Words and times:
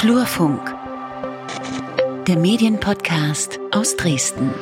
Flurfunk, 0.00 0.60
der 2.28 2.38
Medienpodcast 2.38 3.58
aus 3.72 3.96
Dresden. 3.96 4.54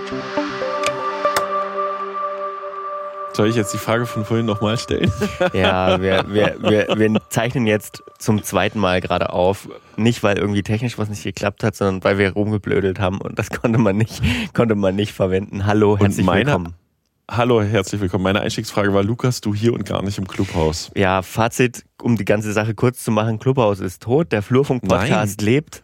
Soll 3.34 3.50
ich 3.50 3.56
jetzt 3.56 3.74
die 3.74 3.78
Frage 3.78 4.06
von 4.06 4.24
vorhin 4.24 4.46
nochmal 4.46 4.78
stellen? 4.78 5.12
Ja, 5.52 6.00
wir, 6.00 6.24
wir, 6.28 6.56
wir, 6.58 6.86
wir 6.98 7.20
zeichnen 7.28 7.66
jetzt 7.66 8.02
zum 8.18 8.44
zweiten 8.44 8.78
Mal 8.78 9.02
gerade 9.02 9.28
auf. 9.28 9.68
Nicht, 9.98 10.22
weil 10.22 10.38
irgendwie 10.38 10.62
technisch 10.62 10.96
was 10.96 11.10
nicht 11.10 11.22
geklappt 11.22 11.62
hat, 11.64 11.76
sondern 11.76 12.02
weil 12.02 12.16
wir 12.16 12.32
rumgeblödelt 12.32 12.98
haben 12.98 13.20
und 13.20 13.38
das 13.38 13.50
konnte 13.50 13.78
man 13.78 13.98
nicht, 13.98 14.22
konnte 14.54 14.74
man 14.74 14.96
nicht 14.96 15.12
verwenden. 15.12 15.66
Hallo, 15.66 15.98
herzlich 15.98 16.24
meine, 16.24 16.46
willkommen. 16.46 16.74
Hallo, 17.28 17.60
herzlich 17.60 18.00
willkommen. 18.00 18.22
Meine 18.22 18.40
Einstiegsfrage 18.40 18.94
war, 18.94 19.02
Lukas, 19.02 19.40
du 19.40 19.52
hier 19.52 19.72
und 19.72 19.84
gar 19.84 20.00
nicht 20.00 20.16
im 20.16 20.28
Clubhaus. 20.28 20.92
Ja, 20.94 21.22
Fazit, 21.22 21.84
um 22.00 22.16
die 22.16 22.24
ganze 22.24 22.52
Sache 22.52 22.72
kurz 22.76 23.02
zu 23.02 23.10
machen, 23.10 23.40
Clubhaus 23.40 23.80
ist 23.80 24.00
tot, 24.00 24.30
der 24.30 24.42
Flurfunk-Podcast 24.42 25.42
lebt. 25.42 25.82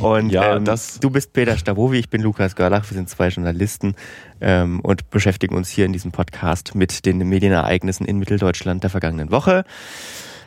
Und 0.00 0.30
ja, 0.30 0.56
ähm, 0.56 0.64
du 0.64 1.10
bist 1.10 1.34
Peter 1.34 1.56
Stabowi, 1.56 1.98
ich 1.98 2.10
bin 2.10 2.20
Lukas 2.20 2.56
Görlach, 2.56 2.90
wir 2.90 2.96
sind 2.96 3.08
zwei 3.08 3.28
Journalisten 3.28 3.94
ähm, 4.40 4.80
und 4.80 5.08
beschäftigen 5.10 5.54
uns 5.54 5.68
hier 5.68 5.84
in 5.84 5.92
diesem 5.92 6.10
Podcast 6.10 6.74
mit 6.74 7.06
den 7.06 7.18
Medienereignissen 7.18 8.04
in 8.04 8.18
Mitteldeutschland 8.18 8.82
der 8.82 8.90
vergangenen 8.90 9.30
Woche. 9.30 9.64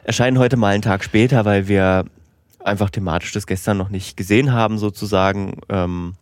Erscheinen 0.04 0.38
heute 0.38 0.58
mal 0.58 0.73
einen 0.73 0.81
Tag 0.81 1.02
später, 1.02 1.45
weil 1.45 1.70
wir 1.70 2.04
einfach 2.59 2.90
thematisch 2.90 3.31
das 3.31 3.48
gestern 3.48 3.78
noch 3.78 3.90
nicht 3.90 4.17
gesehen 4.17 4.52
haben 4.52 4.80
sozusagen. 4.80 5.62
Ähm, 5.70 6.16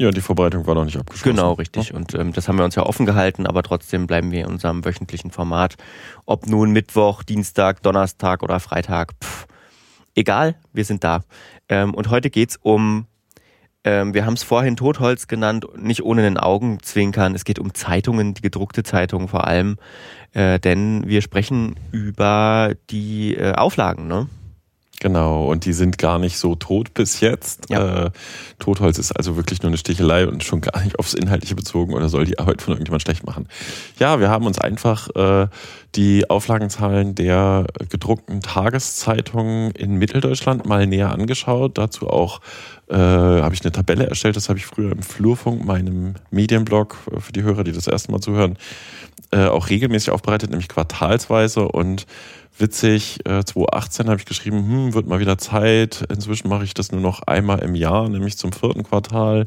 ja, 0.00 0.10
die 0.10 0.22
Vorbereitung 0.22 0.66
war 0.66 0.74
noch 0.74 0.86
nicht 0.86 0.96
abgeschlossen. 0.96 1.36
Genau, 1.36 1.52
richtig. 1.52 1.92
Und 1.92 2.14
ähm, 2.14 2.32
das 2.32 2.48
haben 2.48 2.56
wir 2.56 2.64
uns 2.64 2.74
ja 2.74 2.84
offen 2.84 3.04
gehalten, 3.04 3.46
aber 3.46 3.62
trotzdem 3.62 4.06
bleiben 4.06 4.30
wir 4.32 4.40
in 4.40 4.46
unserem 4.46 4.82
wöchentlichen 4.82 5.30
Format. 5.30 5.76
Ob 6.24 6.46
nun 6.46 6.70
Mittwoch, 6.70 7.22
Dienstag, 7.22 7.82
Donnerstag 7.82 8.42
oder 8.42 8.60
Freitag, 8.60 9.12
pff, 9.22 9.46
egal, 10.14 10.54
wir 10.72 10.86
sind 10.86 11.04
da. 11.04 11.20
Ähm, 11.68 11.92
und 11.92 12.08
heute 12.08 12.30
geht's 12.30 12.58
um, 12.62 13.08
ähm, 13.84 14.14
wir 14.14 14.24
haben 14.24 14.32
es 14.32 14.42
vorhin 14.42 14.74
Totholz 14.74 15.28
genannt, 15.28 15.66
nicht 15.76 16.02
ohne 16.02 16.22
den 16.22 16.38
Augenzwinkern. 16.38 17.34
Es 17.34 17.44
geht 17.44 17.58
um 17.58 17.74
Zeitungen, 17.74 18.32
die 18.32 18.40
gedruckte 18.40 18.82
Zeitungen 18.82 19.28
vor 19.28 19.46
allem. 19.46 19.76
Äh, 20.32 20.58
denn 20.60 21.06
wir 21.06 21.20
sprechen 21.20 21.76
über 21.92 22.72
die 22.88 23.34
äh, 23.34 23.52
Auflagen, 23.52 24.08
ne? 24.08 24.28
Genau, 25.00 25.46
und 25.50 25.64
die 25.64 25.72
sind 25.72 25.96
gar 25.96 26.18
nicht 26.18 26.36
so 26.36 26.54
tot 26.54 26.92
bis 26.92 27.20
jetzt. 27.20 27.70
Ja. 27.70 28.06
Äh, 28.06 28.10
Totholz 28.58 28.98
ist 28.98 29.12
also 29.12 29.34
wirklich 29.34 29.62
nur 29.62 29.70
eine 29.70 29.78
Stichelei 29.78 30.26
und 30.26 30.44
schon 30.44 30.60
gar 30.60 30.78
nicht 30.84 30.98
aufs 30.98 31.14
Inhaltliche 31.14 31.54
bezogen 31.54 31.94
oder 31.94 32.10
soll 32.10 32.26
die 32.26 32.38
Arbeit 32.38 32.60
von 32.60 32.74
irgendjemand 32.74 33.00
schlecht 33.00 33.24
machen. 33.24 33.48
Ja, 33.98 34.20
wir 34.20 34.28
haben 34.28 34.46
uns 34.46 34.58
einfach 34.58 35.08
äh, 35.16 35.48
die 35.94 36.28
Auflagenzahlen 36.28 37.14
der 37.14 37.66
gedruckten 37.88 38.42
Tageszeitungen 38.42 39.70
in 39.70 39.94
Mitteldeutschland 39.94 40.66
mal 40.66 40.86
näher 40.86 41.10
angeschaut. 41.10 41.78
Dazu 41.78 42.10
auch 42.10 42.42
äh, 42.88 42.96
habe 42.96 43.54
ich 43.54 43.62
eine 43.62 43.72
Tabelle 43.72 44.06
erstellt, 44.06 44.36
das 44.36 44.50
habe 44.50 44.58
ich 44.58 44.66
früher 44.66 44.92
im 44.92 45.02
Flurfunk, 45.02 45.64
meinem 45.64 46.16
Medienblog, 46.30 46.98
äh, 47.10 47.20
für 47.20 47.32
die 47.32 47.42
Hörer, 47.42 47.64
die 47.64 47.72
das 47.72 47.86
erste 47.86 48.12
Mal 48.12 48.20
zuhören, 48.20 48.58
äh, 49.32 49.46
auch 49.46 49.70
regelmäßig 49.70 50.10
aufbereitet, 50.10 50.50
nämlich 50.50 50.68
quartalsweise 50.68 51.68
und 51.68 52.06
witzig, 52.58 53.20
äh, 53.26 53.44
2018 53.44 54.08
habe 54.08 54.18
ich 54.18 54.26
geschrieben, 54.26 54.58
hm, 54.58 54.94
wird 54.94 55.06
mal 55.06 55.20
wieder 55.20 55.38
Zeit. 55.38 56.04
Inzwischen 56.10 56.48
mache 56.48 56.64
ich 56.64 56.74
das 56.74 56.92
nur 56.92 57.00
noch 57.00 57.22
einmal 57.22 57.60
im 57.60 57.74
Jahr, 57.74 58.08
nämlich 58.08 58.36
zum 58.36 58.52
vierten 58.52 58.82
Quartal. 58.82 59.46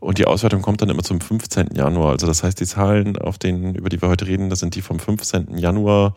Und 0.00 0.18
die 0.18 0.26
Auswertung 0.26 0.62
kommt 0.62 0.80
dann 0.80 0.90
immer 0.90 1.02
zum 1.02 1.20
15. 1.20 1.74
Januar. 1.74 2.12
Also 2.12 2.26
das 2.26 2.44
heißt, 2.44 2.60
die 2.60 2.66
Zahlen, 2.66 3.18
auf 3.18 3.38
denen, 3.38 3.74
über 3.74 3.88
die 3.88 4.00
wir 4.00 4.08
heute 4.08 4.26
reden, 4.28 4.48
das 4.48 4.60
sind 4.60 4.76
die 4.76 4.82
vom 4.82 5.00
15. 5.00 5.58
Januar 5.58 6.14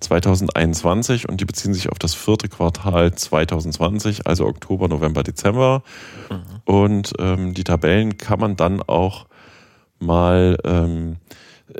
2021 0.00 1.28
und 1.28 1.40
die 1.40 1.44
beziehen 1.44 1.74
sich 1.74 1.90
auf 1.90 1.98
das 1.98 2.14
vierte 2.14 2.48
Quartal 2.48 3.14
2020, 3.14 4.26
also 4.26 4.46
Oktober, 4.46 4.88
November, 4.88 5.22
Dezember. 5.22 5.82
Mhm. 6.30 6.42
Und 6.64 7.12
ähm, 7.18 7.52
die 7.52 7.64
Tabellen 7.64 8.16
kann 8.16 8.40
man 8.40 8.56
dann 8.56 8.80
auch 8.82 9.26
mal 9.98 10.56
ähm, 10.64 11.16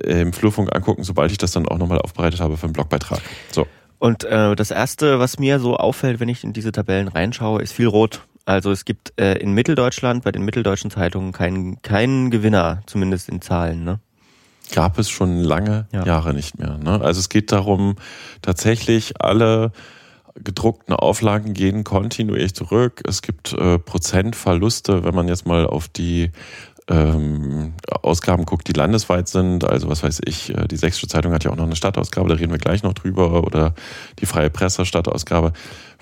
im 0.05 0.33
Flurfunk 0.35 0.75
angucken, 0.75 1.03
sobald 1.03 1.33
ich 1.33 1.39
das 1.39 1.53
dann 1.53 1.67
auch 1.67 1.79
nochmal 1.79 1.99
aufbereitet 1.99 2.41
habe 2.41 2.59
für 2.59 2.65
einen 2.65 2.75
Blogbeitrag. 2.75 3.23
So. 3.53 3.67
Und 3.99 4.25
äh, 4.25 4.55
das 4.55 4.71
Erste, 4.71 5.19
was 5.19 5.39
mir 5.39 5.59
so 5.59 5.77
auffällt, 5.77 6.21
wenn 6.21 6.29
ich 6.29 6.45
in 6.45 6.53
diese 6.53 6.73
Tabellen 6.73 7.09
reinschaue, 7.09 7.63
ist 7.63 7.73
viel 7.73 7.89
Rot. 7.89 8.23
Also 8.45 8.71
es 8.71 8.85
gibt 8.85 9.13
äh, 9.21 9.35
in 9.35 9.53
Mitteldeutschland 9.53 10.25
bei 10.25 10.33
den 10.33 10.43
mitteldeutschen 10.43 10.91
Zeitungen 10.91 11.33
keinen 11.33 11.83
keinen 11.83 12.31
Gewinner, 12.31 12.81
zumindest 12.87 13.29
in 13.29 13.43
Zahlen. 13.43 13.85
Ne? 13.85 14.01
Gab 14.73 14.99
es 14.99 15.11
schon 15.11 15.39
lange 15.39 15.87
ja. 15.93 16.05
Jahre 16.07 16.33
nicht 16.33 16.59
mehr. 16.59 16.79
Ne? 16.79 17.01
Also 17.01 17.21
es 17.21 17.29
geht 17.29 17.53
darum, 17.53 17.97
tatsächlich 18.41 19.21
alle 19.21 19.73
gedruckten 20.43 20.95
Auflagen 20.95 21.53
gehen 21.53 21.85
kontinuierlich 21.85 22.55
zurück. 22.55 23.03
Es 23.07 23.23
gibt 23.23 23.53
äh, 23.53 23.79
Prozentverluste, 23.79 25.05
wenn 25.05 25.15
man 25.15 25.29
jetzt 25.29 25.47
mal 25.47 25.67
auf 25.67 25.89
die 25.89 26.31
ähm, 26.89 27.75
Ausgaben 28.03 28.47
guckt, 28.47 28.67
die 28.69 28.73
landesweit 28.73 29.29
sind. 29.29 29.65
Also 29.65 29.89
was 29.89 30.03
weiß 30.03 30.21
ich, 30.25 30.57
äh, 30.57 30.67
die 30.67 30.77
Sächsische 30.77 31.09
Zeitung 31.09 31.33
hat 31.33 31.45
ja 31.45 31.51
auch 31.51 31.57
noch 31.57 31.65
eine 31.65 31.77
Stadtausgabe, 31.77 32.29
da 32.29 32.35
reden 32.37 32.53
wir 32.53 32.59
gleich 32.59 32.83
noch 32.83 32.95
drüber, 32.95 33.45
oder 33.45 33.75
die 34.19 34.27
Freie 34.27 34.51
Presse 34.51 34.87
Stadtausgabe. 34.87 35.53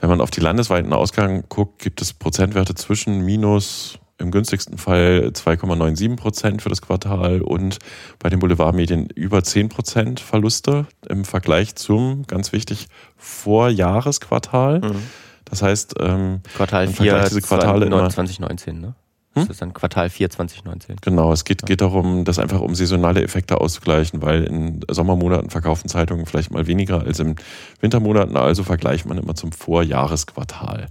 Wenn 0.01 0.11
man 0.11 0.21
auf 0.21 0.31
die 0.31 0.41
landesweiten 0.41 0.93
Ausgaben 0.93 1.45
guckt, 1.49 1.81
gibt 1.81 2.01
es 2.03 2.13
Prozentwerte 2.13 2.75
zwischen 2.75 3.25
minus 3.25 3.99
im 4.19 4.31
günstigsten 4.31 4.79
Fall 4.79 5.31
2,97 5.35 6.17
Prozent 6.17 6.63
für 6.63 6.71
das 6.71 6.81
Quartal 6.81 7.43
und 7.43 7.79
bei 8.19 8.31
den 8.31 8.39
Boulevardmedien 8.39 9.11
über 9.11 9.43
10 9.43 9.69
Prozent 9.69 10.21
Verluste 10.21 10.87
im 11.09 11.25
Vergleich 11.25 11.75
zum, 11.75 12.27
ganz 12.27 12.53
wichtig, 12.53 12.87
Vorjahresquartal. 13.17 14.81
Mhm. 14.81 15.03
Das 15.45 15.63
heißt, 15.63 15.97
ähm, 16.01 16.41
Quartal 16.55 16.89
4 16.89 17.25
diese 17.25 17.43
Quartale 17.43 17.89
2019, 17.89 18.81
ne? 18.81 18.95
Hm? 19.37 19.43
Das 19.43 19.51
ist 19.51 19.63
dann 19.63 19.75
Quartal 19.75 20.09
4 20.09 20.31
2019. 20.31 20.97
Genau, 21.03 21.31
es 21.31 21.45
geht, 21.45 21.67
geht 21.67 21.83
darum, 21.83 22.25
das 22.25 22.39
einfach 22.39 22.61
um 22.61 22.75
saisonale 22.75 23.23
Effekte 23.23 23.61
auszugleichen, 23.61 24.23
weil 24.23 24.45
in 24.45 24.81
Sommermonaten 24.91 25.51
verkaufen 25.51 25.89
Zeitungen 25.89 26.25
vielleicht 26.25 26.51
mal 26.51 26.67
weniger 26.67 27.03
als 27.03 27.21
in 27.21 27.37
Wintermonaten, 27.81 28.37
also 28.37 28.65
vergleicht 28.65 29.05
man 29.05 29.19
immer 29.19 29.35
zum 29.35 29.53
Vorjahresquartal. 29.53 30.89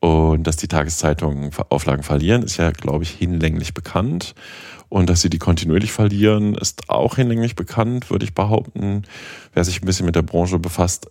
Und 0.00 0.46
dass 0.46 0.56
die 0.56 0.68
Tageszeitungen 0.68 1.50
Auflagen 1.70 2.02
verlieren, 2.02 2.42
ist 2.42 2.58
ja, 2.58 2.70
glaube 2.70 3.04
ich, 3.04 3.10
hinlänglich 3.10 3.72
bekannt. 3.74 4.34
Und 4.90 5.08
dass 5.08 5.22
sie 5.22 5.30
die 5.30 5.38
kontinuierlich 5.38 5.92
verlieren, 5.92 6.54
ist 6.54 6.90
auch 6.90 7.16
hinlänglich 7.16 7.54
bekannt, 7.54 8.10
würde 8.10 8.24
ich 8.24 8.34
behaupten. 8.34 9.04
Wer 9.54 9.64
sich 9.64 9.80
ein 9.80 9.86
bisschen 9.86 10.06
mit 10.06 10.16
der 10.16 10.22
Branche 10.22 10.58
befasst, 10.58 11.08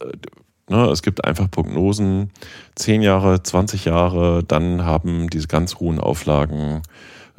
Ne, 0.70 0.86
es 0.86 1.02
gibt 1.02 1.26
einfach 1.26 1.50
Prognosen, 1.50 2.30
10 2.76 3.02
Jahre, 3.02 3.42
20 3.42 3.86
Jahre, 3.86 4.44
dann 4.44 4.86
haben 4.86 5.28
diese 5.28 5.48
ganz 5.48 5.76
hohen 5.80 6.00
Auflagen, 6.00 6.84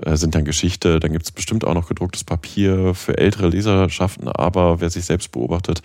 äh, 0.03 0.17
sind 0.17 0.35
dann 0.35 0.45
Geschichte. 0.45 0.99
Dann 0.99 1.13
gibt 1.13 1.25
es 1.25 1.31
bestimmt 1.31 1.65
auch 1.65 1.75
noch 1.75 1.87
gedrucktes 1.87 2.25
Papier 2.25 2.93
für 2.93 3.17
ältere 3.19 3.49
Leserschaften, 3.49 4.27
aber 4.27 4.81
wer 4.81 4.91
sich 4.91 5.05
selbst 5.05 5.31
beobachtet, 5.31 5.83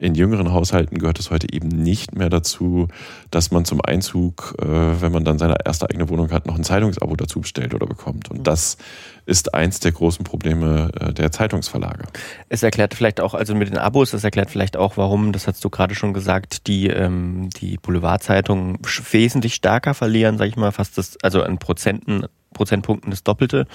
in 0.00 0.14
jüngeren 0.14 0.50
Haushalten 0.52 0.98
gehört 0.98 1.20
es 1.20 1.30
heute 1.30 1.52
eben 1.52 1.68
nicht 1.68 2.16
mehr 2.16 2.30
dazu, 2.30 2.88
dass 3.30 3.50
man 3.50 3.66
zum 3.66 3.82
Einzug, 3.84 4.56
äh, 4.58 4.64
wenn 4.64 5.12
man 5.12 5.24
dann 5.24 5.38
seine 5.38 5.56
erste 5.64 5.88
eigene 5.88 6.08
Wohnung 6.08 6.32
hat, 6.32 6.46
noch 6.46 6.56
ein 6.56 6.64
Zeitungsabo 6.64 7.14
dazu 7.16 7.42
bestellt 7.42 7.74
oder 7.74 7.86
bekommt. 7.86 8.30
Und 8.30 8.38
mhm. 8.38 8.42
das 8.44 8.78
ist 9.26 9.54
eins 9.54 9.78
der 9.80 9.92
großen 9.92 10.24
Probleme 10.24 10.90
äh, 10.98 11.12
der 11.12 11.30
Zeitungsverlage. 11.30 12.04
Es 12.48 12.62
erklärt 12.62 12.94
vielleicht 12.94 13.20
auch, 13.20 13.34
also 13.34 13.54
mit 13.54 13.68
den 13.68 13.76
Abos, 13.76 14.10
das 14.12 14.24
erklärt 14.24 14.50
vielleicht 14.50 14.78
auch, 14.78 14.96
warum, 14.96 15.32
das 15.32 15.46
hast 15.46 15.62
du 15.62 15.68
gerade 15.68 15.94
schon 15.94 16.14
gesagt, 16.14 16.66
die, 16.66 16.88
ähm, 16.88 17.50
die 17.60 17.76
Boulevardzeitungen 17.76 18.78
wesentlich 19.10 19.54
stärker 19.54 19.92
verlieren, 19.92 20.38
sage 20.38 20.48
ich 20.48 20.56
mal, 20.56 20.72
fast 20.72 20.96
das, 20.96 21.18
also 21.22 21.42
an 21.42 21.58
Prozenten 21.58 22.24
Prozentpunkten 22.52 23.10
das 23.10 23.22
Doppelte 23.22 23.66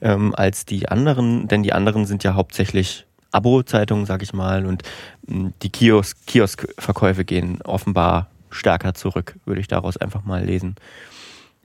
ähm, 0.00 0.34
als 0.34 0.64
die 0.64 0.88
anderen, 0.88 1.46
denn 1.46 1.62
die 1.62 1.74
anderen 1.74 2.06
sind 2.06 2.24
ja 2.24 2.34
hauptsächlich 2.34 3.06
Abo-Zeitungen, 3.34 4.06
sag 4.06 4.22
ich 4.22 4.32
mal, 4.32 4.66
und 4.66 4.82
hm, 5.26 5.52
die 5.62 5.70
Kiosk, 5.70 6.16
Kiosk-Verkäufe 6.26 7.24
gehen 7.24 7.60
offenbar 7.62 8.28
stärker 8.50 8.94
zurück, 8.94 9.36
würde 9.44 9.60
ich 9.60 9.68
daraus 9.68 9.96
einfach 9.96 10.24
mal 10.24 10.44
lesen. 10.44 10.76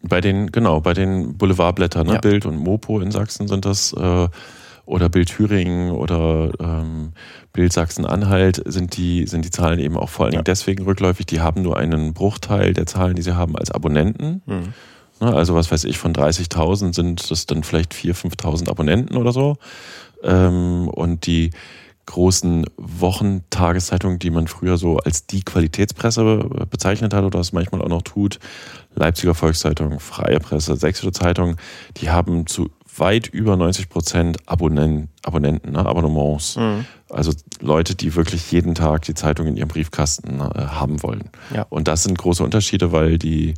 Bei 0.02 0.22
den, 0.22 0.52
genau, 0.52 0.80
bei 0.82 0.94
den 0.94 1.38
Boulevardblättern, 1.38 2.08
ne? 2.08 2.14
Ja. 2.14 2.20
Bild 2.20 2.46
und 2.46 2.58
Mopo 2.58 3.00
in 3.00 3.12
Sachsen 3.12 3.48
sind 3.48 3.66
das, 3.66 3.94
äh, 3.94 4.28
oder 4.90 5.08
Bild 5.08 5.30
Thüringen 5.30 5.92
oder 5.92 6.52
ähm, 6.60 7.14
Bild 7.54 7.72
Sachsen-Anhalt 7.72 8.64
sind 8.66 8.98
die, 8.98 9.28
sind 9.28 9.46
die 9.46 9.52
Zahlen 9.52 9.80
eben 9.80 9.96
auch 9.96 10.10
vor 10.10 10.26
allen 10.26 10.32
Dingen 10.32 10.40
ja. 10.40 10.52
deswegen 10.52 10.84
rückläufig. 10.84 11.28
Die 11.28 11.42
haben 11.42 11.62
nur 11.62 11.78
einen 11.78 12.14
Bruchteil 12.14 12.74
der 12.74 12.88
Zahlen, 12.88 13.16
die 13.16 13.22
sie 13.22 13.36
haben 13.36 13.56
als 13.56 13.70
Abonnenten. 13.70 14.42
Mhm. 14.48 14.74
Also 15.20 15.54
was 15.54 15.70
weiß 15.72 15.84
ich, 15.84 15.98
von 15.98 16.14
30.000 16.14 16.96
sind 16.96 17.30
das 17.30 17.46
dann 17.46 17.64
vielleicht 17.64 17.94
4.000, 17.94 18.36
5.000 18.36 18.70
Abonnenten 18.70 19.18
oder 19.18 19.32
so. 19.32 19.58
Ähm, 20.24 20.88
und 20.90 21.26
die 21.26 21.52
großen 22.10 22.66
Wochentageszeitungen, 22.78 24.18
die 24.18 24.32
man 24.32 24.48
früher 24.48 24.78
so 24.78 24.98
als 24.98 25.28
die 25.28 25.44
Qualitätspresse 25.44 26.38
bezeichnet 26.70 27.14
hat 27.14 27.24
oder 27.24 27.40
es 27.40 27.54
manchmal 27.54 27.84
auch 27.84 27.90
noch 27.90 28.02
tut, 28.02 28.40
Leipziger 28.96 29.36
Volkszeitung, 29.36 30.00
Freie 30.00 30.40
Presse, 30.40 30.76
Sächsische 30.76 31.12
Zeitung, 31.12 31.58
die 31.98 32.10
haben 32.10 32.48
zu 32.48 32.72
weit 33.00 33.28
über 33.28 33.56
90 33.56 33.90
Prozent 33.90 34.38
Abonnenten, 34.48 35.10
Abonnenten, 35.24 35.72
ne, 35.72 35.86
Abonnements. 35.86 36.56
Mhm. 36.56 36.86
Also 37.10 37.34
Leute, 37.62 37.96
die 37.96 38.16
wirklich 38.16 38.52
jeden 38.52 38.76
Tag 38.76 39.04
die 39.04 39.16
Zeitung 39.16 39.48
in 39.48 39.58
ihrem 39.58 39.68
Briefkasten 39.68 40.40
äh, 40.40 40.66
haben 40.66 41.02
wollen. 41.02 41.30
Ja. 41.54 41.66
Und 41.70 41.88
das 41.88 42.04
sind 42.04 42.18
große 42.18 42.44
Unterschiede, 42.44 42.92
weil 42.92 43.18
die 43.18 43.56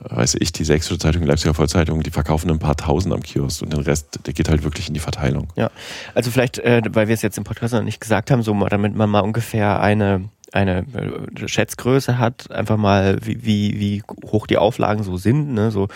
weiß 0.00 0.36
ich, 0.40 0.52
die 0.52 0.64
Sächsische 0.64 0.98
Zeitung, 0.98 1.22
die 1.22 1.28
Leipziger 1.28 1.54
Volkszeitung, 1.54 2.02
die 2.02 2.10
verkaufen 2.10 2.50
ein 2.50 2.58
paar 2.58 2.76
Tausend 2.76 3.12
am 3.12 3.22
Kiosk 3.22 3.62
und 3.62 3.72
den 3.72 3.80
Rest, 3.80 4.20
der 4.26 4.32
geht 4.32 4.48
halt 4.48 4.64
wirklich 4.64 4.88
in 4.88 4.94
die 4.94 5.00
Verteilung. 5.00 5.48
Ja, 5.56 5.70
also 6.14 6.30
vielleicht, 6.30 6.58
äh, 6.58 6.82
weil 6.92 7.08
wir 7.08 7.14
es 7.14 7.22
jetzt 7.22 7.36
im 7.36 7.44
Podcast 7.44 7.74
noch 7.74 7.82
nicht 7.82 8.00
gesagt 8.00 8.30
haben, 8.30 8.42
so 8.42 8.54
damit 8.68 8.94
man 8.94 9.10
mal 9.10 9.20
ungefähr 9.20 9.80
eine 9.80 10.28
eine 10.52 10.84
äh, 10.94 11.48
Schätzgröße 11.48 12.18
hat, 12.18 12.50
einfach 12.50 12.76
mal 12.76 13.18
wie, 13.22 13.44
wie, 13.44 13.80
wie 13.80 14.02
hoch 14.26 14.46
die 14.46 14.58
Auflagen 14.58 15.02
so 15.02 15.16
sind, 15.16 15.52
ne? 15.52 15.70
so 15.70 15.88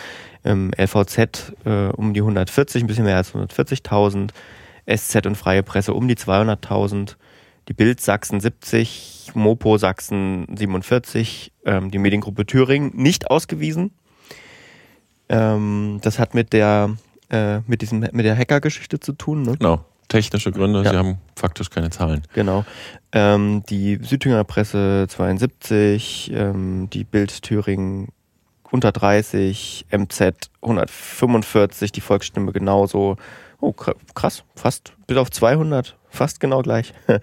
ähm, 0.45 0.71
LVZ 0.77 1.55
äh, 1.65 1.89
um 1.89 2.15
die 2.15 2.21
140, 2.21 2.83
ein 2.83 2.87
bisschen 2.87 3.05
mehr 3.05 3.17
als 3.17 3.35
140.000, 3.35 4.31
SZ 4.87 5.27
und 5.27 5.37
Freie 5.37 5.63
Presse 5.63 5.95
um 5.95 6.09
die 6.09 6.17
200.000, 6.17 7.17
die 7.69 7.73
Bild 7.73 8.01
Sachsen 8.01 8.41
70, 8.41 9.33
Mopo 9.35 9.79
Sachsen 9.79 10.47
47, 10.55 11.53
ähm, 11.65 11.91
die 11.91 11.99
Mediengruppe 11.99 12.45
Thüringen 12.45 12.93
nicht 12.95 13.31
ausgewiesen. 13.31 13.93
Ähm, 15.29 16.01
das 16.03 16.19
hat 16.19 16.35
mit 16.35 16.53
der 16.53 16.97
äh, 17.31 17.61
mit 17.67 17.81
diesem 17.81 18.01
mit 18.01 18.27
der 18.27 18.37
Hackergeschichte 18.37 19.01
zu 19.01 19.13
tun. 19.13 19.43
Ne? 19.43 19.57
Genau. 19.59 19.85
Technische 20.09 20.53
Gründe, 20.53 20.83
ja. 20.83 20.91
sie 20.91 20.97
haben 20.97 21.19
faktisch 21.37 21.71
keine 21.71 21.91
Zahlen. 21.91 22.23
Genau. 22.35 22.65
Ähm, 23.13 23.63
die 23.69 23.99
Südthüringer 24.03 24.45
Presse 24.45 25.07
72, 25.09 26.33
ähm, 26.35 26.89
die 26.91 27.05
Bild 27.05 27.43
Thüringen 27.43 28.09
unter 28.71 28.93
30, 28.93 29.87
MZ 29.91 30.51
145, 30.61 31.93
die 31.93 32.01
Volksstimme 32.01 32.53
genauso. 32.53 33.17
Oh, 33.61 33.73
krass, 33.73 34.43
fast 34.57 34.93
bis 35.07 35.17
auf 35.17 35.31
200, 35.31 35.97
fast 36.11 36.41
genau 36.41 36.63
gleich. 36.63 36.93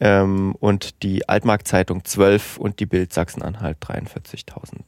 ähm, 0.00 0.54
und 0.60 1.02
die 1.02 1.28
Altmarkt-Zeitung 1.28 2.04
12 2.04 2.58
und 2.58 2.80
die 2.80 2.86
Bild 2.86 3.12
Sachsen-Anhalt 3.12 3.78
43.900. 3.80 4.82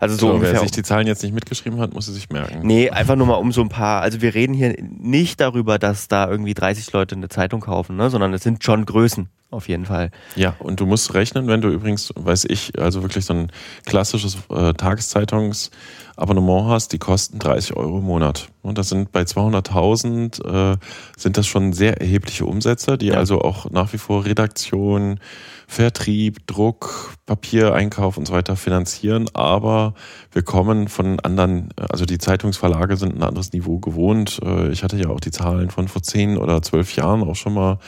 Also 0.00 0.16
so, 0.16 0.28
so 0.28 0.32
ungefähr. 0.34 0.54
Wer 0.54 0.60
sich 0.60 0.70
die 0.70 0.82
Zahlen 0.82 1.06
jetzt 1.06 1.22
nicht 1.22 1.34
mitgeschrieben 1.34 1.80
hat, 1.80 1.92
muss 1.92 2.06
sie 2.06 2.12
sich 2.12 2.28
merken. 2.30 2.60
Nee, 2.62 2.90
einfach 2.90 3.16
nur 3.16 3.26
mal 3.26 3.34
um 3.34 3.52
so 3.52 3.60
ein 3.60 3.68
paar. 3.68 4.02
Also 4.02 4.20
wir 4.20 4.34
reden 4.34 4.54
hier 4.54 4.76
nicht 4.80 5.40
darüber, 5.40 5.78
dass 5.78 6.08
da 6.08 6.28
irgendwie 6.28 6.54
30 6.54 6.92
Leute 6.92 7.16
eine 7.16 7.28
Zeitung 7.28 7.60
kaufen, 7.60 7.96
ne? 7.96 8.10
sondern 8.10 8.32
es 8.32 8.42
sind 8.42 8.62
schon 8.62 8.86
Größen 8.86 9.28
auf 9.50 9.68
jeden 9.68 9.86
Fall. 9.86 10.10
Ja, 10.36 10.56
und 10.58 10.78
du 10.78 10.86
musst 10.86 11.14
rechnen, 11.14 11.46
wenn 11.46 11.62
du 11.62 11.68
übrigens, 11.68 12.12
weiß 12.14 12.44
ich, 12.50 12.78
also 12.78 13.02
wirklich 13.02 13.24
so 13.24 13.32
ein 13.32 13.50
klassisches 13.86 14.36
äh, 14.50 14.74
Tageszeitungsabonnement 14.74 16.68
hast, 16.68 16.92
die 16.92 16.98
kosten 16.98 17.38
30 17.38 17.74
Euro 17.74 17.98
im 17.98 18.04
Monat. 18.04 18.48
Und 18.60 18.76
das 18.76 18.90
sind 18.90 19.10
bei 19.10 19.22
200.000 19.22 20.74
äh, 20.74 20.76
sind 21.16 21.38
das 21.38 21.46
schon 21.46 21.72
sehr 21.72 21.98
erhebliche 21.98 22.44
Umsätze, 22.44 22.98
die 22.98 23.06
ja. 23.06 23.14
also 23.14 23.40
auch 23.40 23.70
nach 23.70 23.92
wie 23.94 23.98
vor 23.98 24.26
Redaktion, 24.26 25.18
Vertrieb, 25.66 26.46
Druck, 26.46 27.14
Papiereinkauf 27.26 28.18
und 28.18 28.26
so 28.26 28.34
weiter 28.34 28.56
finanzieren. 28.56 29.28
Aber 29.32 29.94
wir 30.32 30.42
kommen 30.42 30.88
von 30.88 31.20
anderen, 31.20 31.70
also 31.76 32.04
die 32.04 32.18
Zeitungsverlage 32.18 32.96
sind 32.96 33.16
ein 33.16 33.22
anderes 33.22 33.52
Niveau 33.52 33.78
gewohnt. 33.78 34.40
Äh, 34.42 34.68
ich 34.68 34.82
hatte 34.82 34.98
ja 34.98 35.08
auch 35.08 35.20
die 35.20 35.30
Zahlen 35.30 35.70
von 35.70 35.88
vor 35.88 36.02
zehn 36.02 36.36
oder 36.36 36.60
zwölf 36.60 36.94
Jahren 36.96 37.22
auch 37.22 37.36
schon 37.36 37.54
mal 37.54 37.78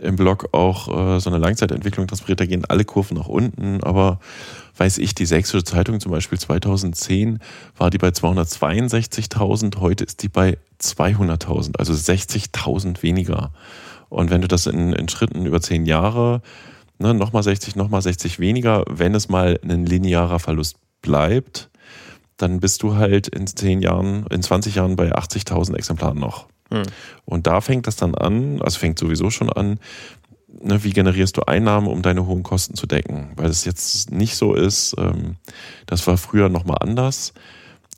im 0.00 0.16
Blog 0.16 0.48
auch 0.52 0.88
äh, 0.88 1.20
so 1.20 1.30
eine 1.30 1.38
Langzeitentwicklung 1.38 2.06
transportiert. 2.06 2.40
Da 2.40 2.46
gehen 2.46 2.64
alle 2.64 2.84
Kurven 2.84 3.16
nach 3.16 3.28
unten, 3.28 3.82
aber 3.82 4.20
weiß 4.76 4.98
ich, 4.98 5.14
die 5.14 5.26
Sächsische 5.26 5.64
Zeitung 5.64 6.00
zum 6.00 6.12
Beispiel 6.12 6.38
2010 6.38 7.38
war 7.76 7.90
die 7.90 7.98
bei 7.98 8.08
262.000, 8.08 9.78
heute 9.78 10.04
ist 10.04 10.22
die 10.22 10.28
bei 10.28 10.58
200.000, 10.80 11.76
also 11.78 11.92
60.000 11.92 13.02
weniger. 13.02 13.52
Und 14.08 14.30
wenn 14.30 14.42
du 14.42 14.48
das 14.48 14.66
in, 14.66 14.92
in 14.92 15.08
Schritten 15.08 15.46
über 15.46 15.60
zehn 15.60 15.86
Jahre, 15.86 16.42
ne, 16.98 17.14
nochmal 17.14 17.42
60, 17.42 17.76
nochmal 17.76 18.02
60 18.02 18.38
weniger, 18.38 18.84
wenn 18.88 19.14
es 19.14 19.28
mal 19.28 19.58
ein 19.62 19.86
linearer 19.86 20.38
Verlust 20.38 20.76
bleibt, 21.00 21.70
dann 22.36 22.60
bist 22.60 22.82
du 22.82 22.96
halt 22.96 23.28
in 23.28 23.46
zehn 23.46 23.80
Jahren, 23.82 24.26
in 24.30 24.42
20 24.42 24.74
Jahren 24.74 24.96
bei 24.96 25.12
80.000 25.12 25.76
Exemplaren 25.76 26.18
noch. 26.18 26.48
Hm. 26.72 26.82
Und 27.26 27.46
da 27.46 27.60
fängt 27.60 27.86
das 27.86 27.96
dann 27.96 28.14
an, 28.14 28.60
also 28.62 28.78
fängt 28.78 28.98
sowieso 28.98 29.30
schon 29.30 29.50
an, 29.50 29.78
ne, 30.48 30.82
wie 30.84 30.90
generierst 30.90 31.36
du 31.36 31.42
Einnahmen, 31.42 31.86
um 31.86 32.02
deine 32.02 32.26
hohen 32.26 32.42
Kosten 32.42 32.74
zu 32.74 32.86
decken? 32.86 33.32
Weil 33.36 33.50
es 33.50 33.64
jetzt 33.64 34.10
nicht 34.10 34.36
so 34.36 34.54
ist, 34.54 34.94
ähm, 34.98 35.36
das 35.86 36.06
war 36.06 36.16
früher 36.16 36.48
nochmal 36.48 36.78
anders, 36.80 37.34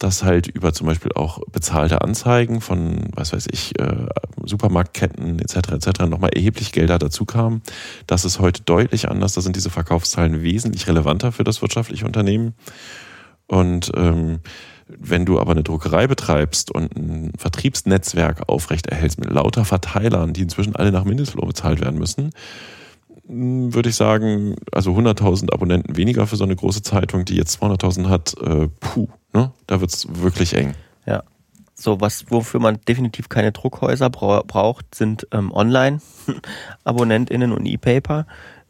dass 0.01 0.25
halt 0.25 0.49
über 0.49 0.73
zum 0.73 0.89
Beispiel 0.89 1.13
auch 1.15 1.39
bezahlte 1.53 2.03
Anzeigen 2.03 2.61
von, 2.61 3.11
was 3.15 3.33
weiß 3.33 3.47
ich, 3.53 3.79
äh, 3.79 4.07
Supermarktketten 4.45 5.39
etc. 5.39 5.57
etc. 5.73 6.01
nochmal 6.09 6.31
erheblich 6.31 6.73
Gelder 6.73 6.99
dazu 6.99 7.25
kamen. 7.25 7.63
Das 8.09 8.25
ist 8.25 8.41
heute 8.41 8.63
deutlich 8.65 9.09
anders. 9.09 9.35
Da 9.35 9.41
sind 9.41 9.55
diese 9.55 9.71
Verkaufszahlen 9.71 10.43
wesentlich 10.43 10.89
relevanter 10.89 11.31
für 11.31 11.45
das 11.45 11.63
wirtschaftliche 11.63 12.07
Unternehmen. 12.07 12.55
Und 13.47 13.93
ähm, 13.95 14.41
wenn 14.87 15.25
du 15.25 15.41
aber 15.41 15.53
eine 15.53 15.63
Druckerei 15.63 16.07
betreibst 16.07 16.71
und 16.71 16.95
ein 16.97 17.33
Vertriebsnetzwerk 17.39 18.49
aufrechterhältst 18.49 19.19
mit 19.19 19.31
lauter 19.31 19.65
Verteilern, 19.65 20.33
die 20.33 20.43
inzwischen 20.43 20.77
alle 20.77 20.93
nach 20.93 21.05
Mindestlohn 21.05 21.49
bezahlt 21.49 21.81
werden 21.81 21.99
müssen, 21.99 22.31
würde 23.27 23.89
ich 23.89 23.97
sagen, 23.97 24.57
also 24.71 24.93
100.000 24.93 25.53
Abonnenten 25.53 25.97
weniger 25.97 26.27
für 26.27 26.37
so 26.37 26.45
eine 26.45 26.57
große 26.57 26.83
Zeitung, 26.83 27.25
die 27.25 27.37
jetzt 27.37 27.63
200.000 27.63 28.09
hat, 28.09 28.35
äh, 28.43 28.69
puh, 28.81 29.09
ne? 29.33 29.51
da 29.67 29.81
wird 29.81 29.91
es 29.93 30.07
wirklich 30.21 30.55
eng. 30.55 30.75
Ja. 31.07 31.23
So, 31.75 32.01
was, 32.01 32.31
wofür 32.31 32.61
man 32.61 32.79
definitiv 32.87 33.29
keine 33.29 33.51
Druckhäuser 33.51 34.09
bra 34.11 34.43
braucht, 34.47 34.95
sind 34.95 35.27
ähm, 35.33 35.51
Online-AbonnentInnen 35.53 37.51
und 37.57 37.67
E-Paper. 37.67 38.27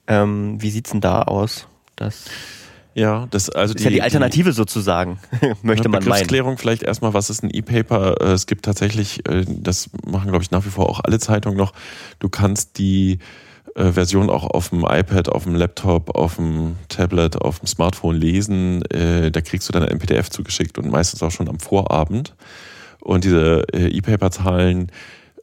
Ähm, 0.07 0.63
wie 0.63 0.71
sieht's 0.71 0.91
denn 0.91 1.01
da 1.01 1.23
aus? 1.23 1.67
Das 1.97 2.27
ja, 2.95 3.27
das 3.31 3.51
also 3.51 3.75
ist 3.75 3.81
die, 3.81 3.85
ja 3.85 3.91
die 3.91 4.03
Alternative 4.03 4.51
die, 4.51 4.55
sozusagen, 4.55 5.19
möchte 5.63 5.89
man 5.89 6.05
meinen. 6.05 6.27
Klärung 6.27 6.59
vielleicht 6.59 6.83
erstmal, 6.83 7.13
was 7.13 7.29
ist 7.29 7.43
ein 7.43 7.51
E-Paper? 7.53 8.21
Äh, 8.21 8.33
es 8.33 8.47
gibt 8.47 8.65
tatsächlich, 8.65 9.29
äh, 9.29 9.45
das 9.47 9.91
machen 10.07 10.31
glaube 10.31 10.45
ich 10.45 10.51
nach 10.53 10.65
wie 10.65 10.71
vor 10.71 10.89
auch 10.89 11.01
alle 11.03 11.19
Zeitungen 11.19 11.59
noch. 11.59 11.73
Du 12.21 12.29
kannst 12.29 12.79
die 12.79 13.19
äh, 13.75 13.91
Version 13.91 14.31
auch 14.31 14.45
auf 14.45 14.69
dem 14.69 14.85
iPad, 14.89 15.29
auf 15.29 15.43
dem 15.43 15.57
Laptop, 15.57 16.15
auf 16.15 16.37
dem 16.37 16.77
Tablet, 16.89 17.37
auf 17.37 17.59
dem 17.59 17.67
Smartphone 17.67 18.17
lesen. 18.17 18.83
Da 18.89 19.41
kriegst 19.41 19.69
du 19.69 19.73
dann 19.73 19.83
ein 19.83 19.99
PDF 19.99 20.31
zugeschickt 20.31 20.79
und 20.79 20.91
meistens 20.91 21.23
auch 21.23 21.31
schon 21.31 21.49
am 21.49 21.59
Vorabend. 21.59 22.35
Und 23.01 23.25
diese 23.25 23.65
E-Paper-Zahlen 23.73 24.91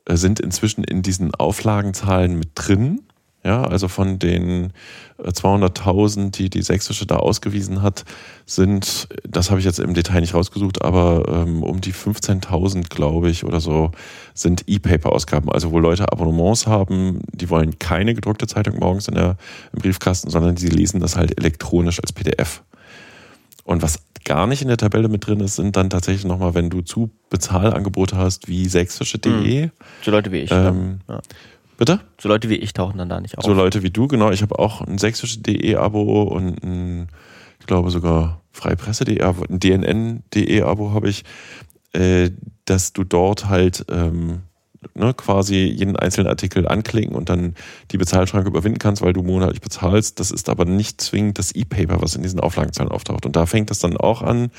sind 0.09 0.39
inzwischen 0.39 0.83
in 0.83 1.01
diesen 1.01 1.35
Auflagenzahlen 1.35 2.39
mit 2.39 2.51
drin. 2.55 3.01
Ja, 3.43 3.63
also 3.63 3.87
von 3.87 4.19
den 4.19 4.71
200.000, 5.19 6.27
äh, 6.27 6.29
die 6.29 6.49
die 6.51 6.61
Sächsische 6.61 7.07
da 7.07 7.15
ausgewiesen 7.15 7.81
hat, 7.81 8.05
sind, 8.45 9.07
das 9.27 9.49
habe 9.49 9.59
ich 9.59 9.65
jetzt 9.65 9.79
im 9.79 9.95
Detail 9.95 10.21
nicht 10.21 10.35
rausgesucht, 10.35 10.83
aber 10.83 11.23
ähm, 11.27 11.63
um 11.63 11.81
die 11.81 11.93
15.000, 11.93 12.89
glaube 12.89 13.31
ich, 13.31 13.43
oder 13.43 13.59
so, 13.59 13.91
sind 14.35 14.65
E-Paper-Ausgaben. 14.67 15.49
Also 15.49 15.71
wo 15.71 15.79
Leute 15.79 16.11
Abonnements 16.11 16.67
haben, 16.67 17.21
die 17.31 17.49
wollen 17.49 17.79
keine 17.79 18.13
gedruckte 18.13 18.45
Zeitung 18.45 18.77
morgens 18.77 19.07
in 19.07 19.15
der, 19.15 19.37
im 19.73 19.79
Briefkasten, 19.79 20.29
sondern 20.29 20.57
sie 20.57 20.69
lesen 20.69 20.99
das 20.99 21.15
halt 21.15 21.35
elektronisch 21.39 21.99
als 21.99 22.13
PDF. 22.13 22.61
Und 23.63 23.81
was 23.81 24.03
gar 24.23 24.45
nicht 24.45 24.61
in 24.61 24.67
der 24.67 24.77
Tabelle 24.77 25.07
mit 25.07 25.25
drin 25.25 25.39
ist, 25.39 25.55
sind 25.55 25.75
dann 25.75 25.89
tatsächlich 25.89 26.25
nochmal, 26.25 26.53
wenn 26.53 26.69
du 26.69 26.81
zu 26.81 27.09
Bezahlangebote 27.29 28.17
hast 28.17 28.47
wie 28.47 28.67
sächsische.de. 28.67 29.63
Hm. 29.63 29.71
So 30.03 30.11
Leute 30.11 30.31
wie 30.31 30.39
ich. 30.39 30.51
Ähm, 30.51 30.99
ja. 31.07 31.21
Bitte? 31.81 31.99
So 32.19 32.29
Leute 32.29 32.47
wie 32.47 32.57
ich 32.57 32.73
tauchen 32.73 32.99
dann 32.99 33.09
da 33.09 33.19
nicht 33.19 33.39
auf. 33.39 33.43
So 33.43 33.53
Leute 33.53 33.81
wie 33.81 33.89
du, 33.89 34.07
genau. 34.07 34.29
Ich 34.29 34.43
habe 34.43 34.59
auch 34.59 34.81
ein 34.81 34.99
sächsische.de-Abo 34.99 36.21
und 36.21 36.63
ein, 36.63 37.07
ich 37.59 37.65
glaube 37.65 37.89
sogar 37.89 38.43
freipresse.de-Abo, 38.51 39.45
ein 39.49 39.59
DNN.de-Abo 39.59 40.91
habe 40.93 41.09
ich, 41.09 41.23
äh, 41.93 42.29
dass 42.65 42.93
du 42.93 43.03
dort 43.03 43.49
halt 43.49 43.83
ähm, 43.89 44.41
ne, 44.93 45.15
quasi 45.15 45.55
jeden 45.55 45.95
einzelnen 45.95 46.27
Artikel 46.27 46.67
anklicken 46.67 47.15
und 47.15 47.29
dann 47.29 47.55
die 47.89 47.97
Bezahlschranke 47.97 48.49
überwinden 48.49 48.77
kannst, 48.77 49.01
weil 49.01 49.13
du 49.13 49.23
monatlich 49.23 49.61
bezahlst. 49.61 50.19
Das 50.19 50.29
ist 50.29 50.49
aber 50.49 50.65
nicht 50.65 51.01
zwingend 51.01 51.39
das 51.39 51.51
E-Paper, 51.51 51.99
was 51.99 52.15
in 52.15 52.21
diesen 52.21 52.41
Auflagenzahlen 52.41 52.91
auftaucht. 52.91 53.25
Und 53.25 53.35
da 53.35 53.47
fängt 53.47 53.71
das 53.71 53.79
dann 53.79 53.97
auch 53.97 54.21
an, 54.21 54.51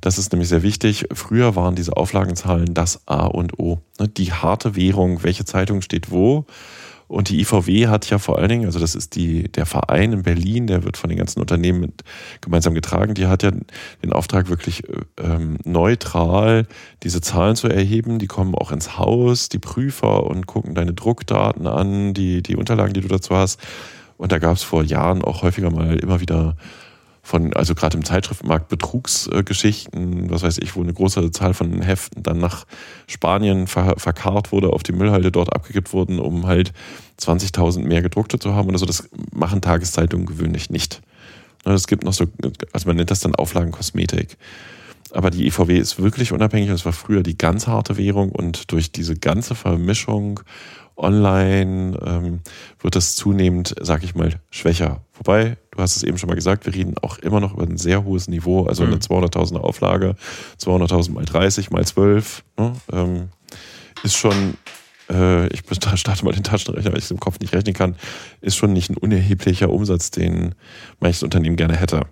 das 0.00 0.18
ist 0.18 0.32
nämlich 0.32 0.48
sehr 0.48 0.62
wichtig. 0.62 1.06
Früher 1.12 1.56
waren 1.56 1.74
diese 1.74 1.96
Auflagenzahlen 1.96 2.74
das 2.74 3.06
A 3.06 3.26
und 3.26 3.58
O. 3.58 3.80
Ne? 3.98 4.08
Die 4.08 4.32
harte 4.32 4.76
Währung, 4.76 5.22
welche 5.22 5.44
Zeitung 5.44 5.82
steht 5.82 6.10
wo. 6.10 6.46
Und 7.08 7.30
die 7.30 7.40
IVW 7.40 7.88
hat 7.88 8.08
ja 8.10 8.18
vor 8.18 8.38
allen 8.38 8.50
Dingen, 8.50 8.66
also 8.66 8.78
das 8.78 8.94
ist 8.94 9.16
die, 9.16 9.44
der 9.50 9.64
Verein 9.64 10.12
in 10.12 10.22
Berlin, 10.22 10.66
der 10.66 10.84
wird 10.84 10.98
von 10.98 11.08
den 11.08 11.18
ganzen 11.18 11.40
Unternehmen 11.40 11.80
mit, 11.80 12.04
gemeinsam 12.42 12.74
getragen, 12.74 13.14
die 13.14 13.26
hat 13.26 13.42
ja 13.42 13.50
den 13.50 14.12
Auftrag, 14.12 14.50
wirklich 14.50 14.82
ähm, 15.18 15.56
neutral 15.64 16.66
diese 17.02 17.22
Zahlen 17.22 17.56
zu 17.56 17.66
erheben. 17.66 18.18
Die 18.18 18.26
kommen 18.26 18.54
auch 18.54 18.72
ins 18.72 18.98
Haus, 18.98 19.48
die 19.48 19.58
Prüfer 19.58 20.24
und 20.24 20.46
gucken 20.46 20.74
deine 20.74 20.92
Druckdaten 20.92 21.66
an, 21.66 22.12
die, 22.12 22.42
die 22.42 22.56
Unterlagen, 22.56 22.92
die 22.92 23.00
du 23.00 23.08
dazu 23.08 23.34
hast. 23.34 23.58
Und 24.18 24.30
da 24.30 24.38
gab 24.38 24.56
es 24.56 24.62
vor 24.62 24.84
Jahren 24.84 25.22
auch 25.22 25.42
häufiger 25.42 25.70
mal 25.70 25.96
immer 25.96 26.20
wieder 26.20 26.56
von, 27.28 27.52
also 27.52 27.74
gerade 27.74 27.98
im 27.98 28.06
Zeitschriftenmarkt 28.06 28.68
Betrugsgeschichten, 28.68 30.30
was 30.30 30.42
weiß 30.42 30.58
ich, 30.58 30.74
wo 30.74 30.80
eine 30.80 30.94
große 30.94 31.30
Zahl 31.30 31.52
von 31.52 31.82
Heften 31.82 32.22
dann 32.22 32.38
nach 32.38 32.64
Spanien 33.06 33.66
ver 33.66 33.96
verkarrt 33.98 34.50
wurde, 34.50 34.70
auf 34.70 34.82
die 34.82 34.92
Müllhalde 34.92 35.30
dort 35.30 35.52
abgegeben 35.52 35.92
wurden, 35.92 36.20
um 36.20 36.46
halt 36.46 36.72
20.000 37.20 37.80
mehr 37.80 38.00
gedruckte 38.00 38.38
zu 38.38 38.54
haben 38.54 38.68
oder 38.68 38.78
so. 38.78 38.86
Das 38.86 39.10
machen 39.30 39.60
Tageszeitungen 39.60 40.24
gewöhnlich 40.24 40.70
nicht. 40.70 41.02
Es 41.66 41.86
gibt 41.86 42.02
noch 42.02 42.14
so, 42.14 42.24
also 42.72 42.88
man 42.88 42.96
nennt 42.96 43.10
das 43.10 43.20
dann 43.20 43.34
Auflagenkosmetik. 43.34 44.38
Aber 45.10 45.28
die 45.28 45.46
EVW 45.46 45.76
ist 45.76 46.00
wirklich 46.00 46.32
unabhängig. 46.32 46.70
Das 46.70 46.86
war 46.86 46.94
früher 46.94 47.22
die 47.22 47.36
ganz 47.36 47.66
harte 47.66 47.98
Währung 47.98 48.32
und 48.32 48.72
durch 48.72 48.90
diese 48.90 49.16
ganze 49.16 49.54
Vermischung 49.54 50.40
online 50.98 51.98
ähm, 52.04 52.40
wird 52.80 52.96
es 52.96 53.16
zunehmend, 53.16 53.74
sag 53.80 54.02
ich 54.02 54.14
mal, 54.14 54.34
schwächer. 54.50 55.00
Wobei, 55.14 55.56
du 55.70 55.78
hast 55.78 55.96
es 55.96 56.02
eben 56.02 56.18
schon 56.18 56.28
mal 56.28 56.34
gesagt, 56.34 56.66
wir 56.66 56.74
reden 56.74 56.96
auch 56.98 57.18
immer 57.18 57.40
noch 57.40 57.54
über 57.54 57.64
ein 57.64 57.76
sehr 57.76 58.04
hohes 58.04 58.28
Niveau, 58.28 58.66
also 58.66 58.84
eine 58.84 58.96
200.000er 58.96 59.58
mhm. 59.58 59.64
Auflage, 59.64 60.16
200.000 60.60 61.12
mal 61.12 61.24
30 61.24 61.70
mal 61.70 61.84
12, 61.84 62.44
ne, 62.58 62.72
ähm, 62.92 63.28
ist 64.02 64.16
schon, 64.16 64.54
äh, 65.10 65.46
ich 65.48 65.62
starte 65.94 66.24
mal 66.24 66.32
den 66.32 66.44
Taschenrechner, 66.44 66.92
weil 66.92 66.98
ich 66.98 67.04
es 67.04 67.10
im 67.10 67.20
Kopf 67.20 67.40
nicht 67.40 67.54
rechnen 67.54 67.74
kann, 67.74 67.96
ist 68.40 68.56
schon 68.56 68.72
nicht 68.72 68.90
ein 68.90 68.96
unerheblicher 68.96 69.70
Umsatz, 69.70 70.10
den 70.10 70.54
manches 71.00 71.22
Unternehmen 71.22 71.56
gerne 71.56 71.76
hätte. 71.76 72.02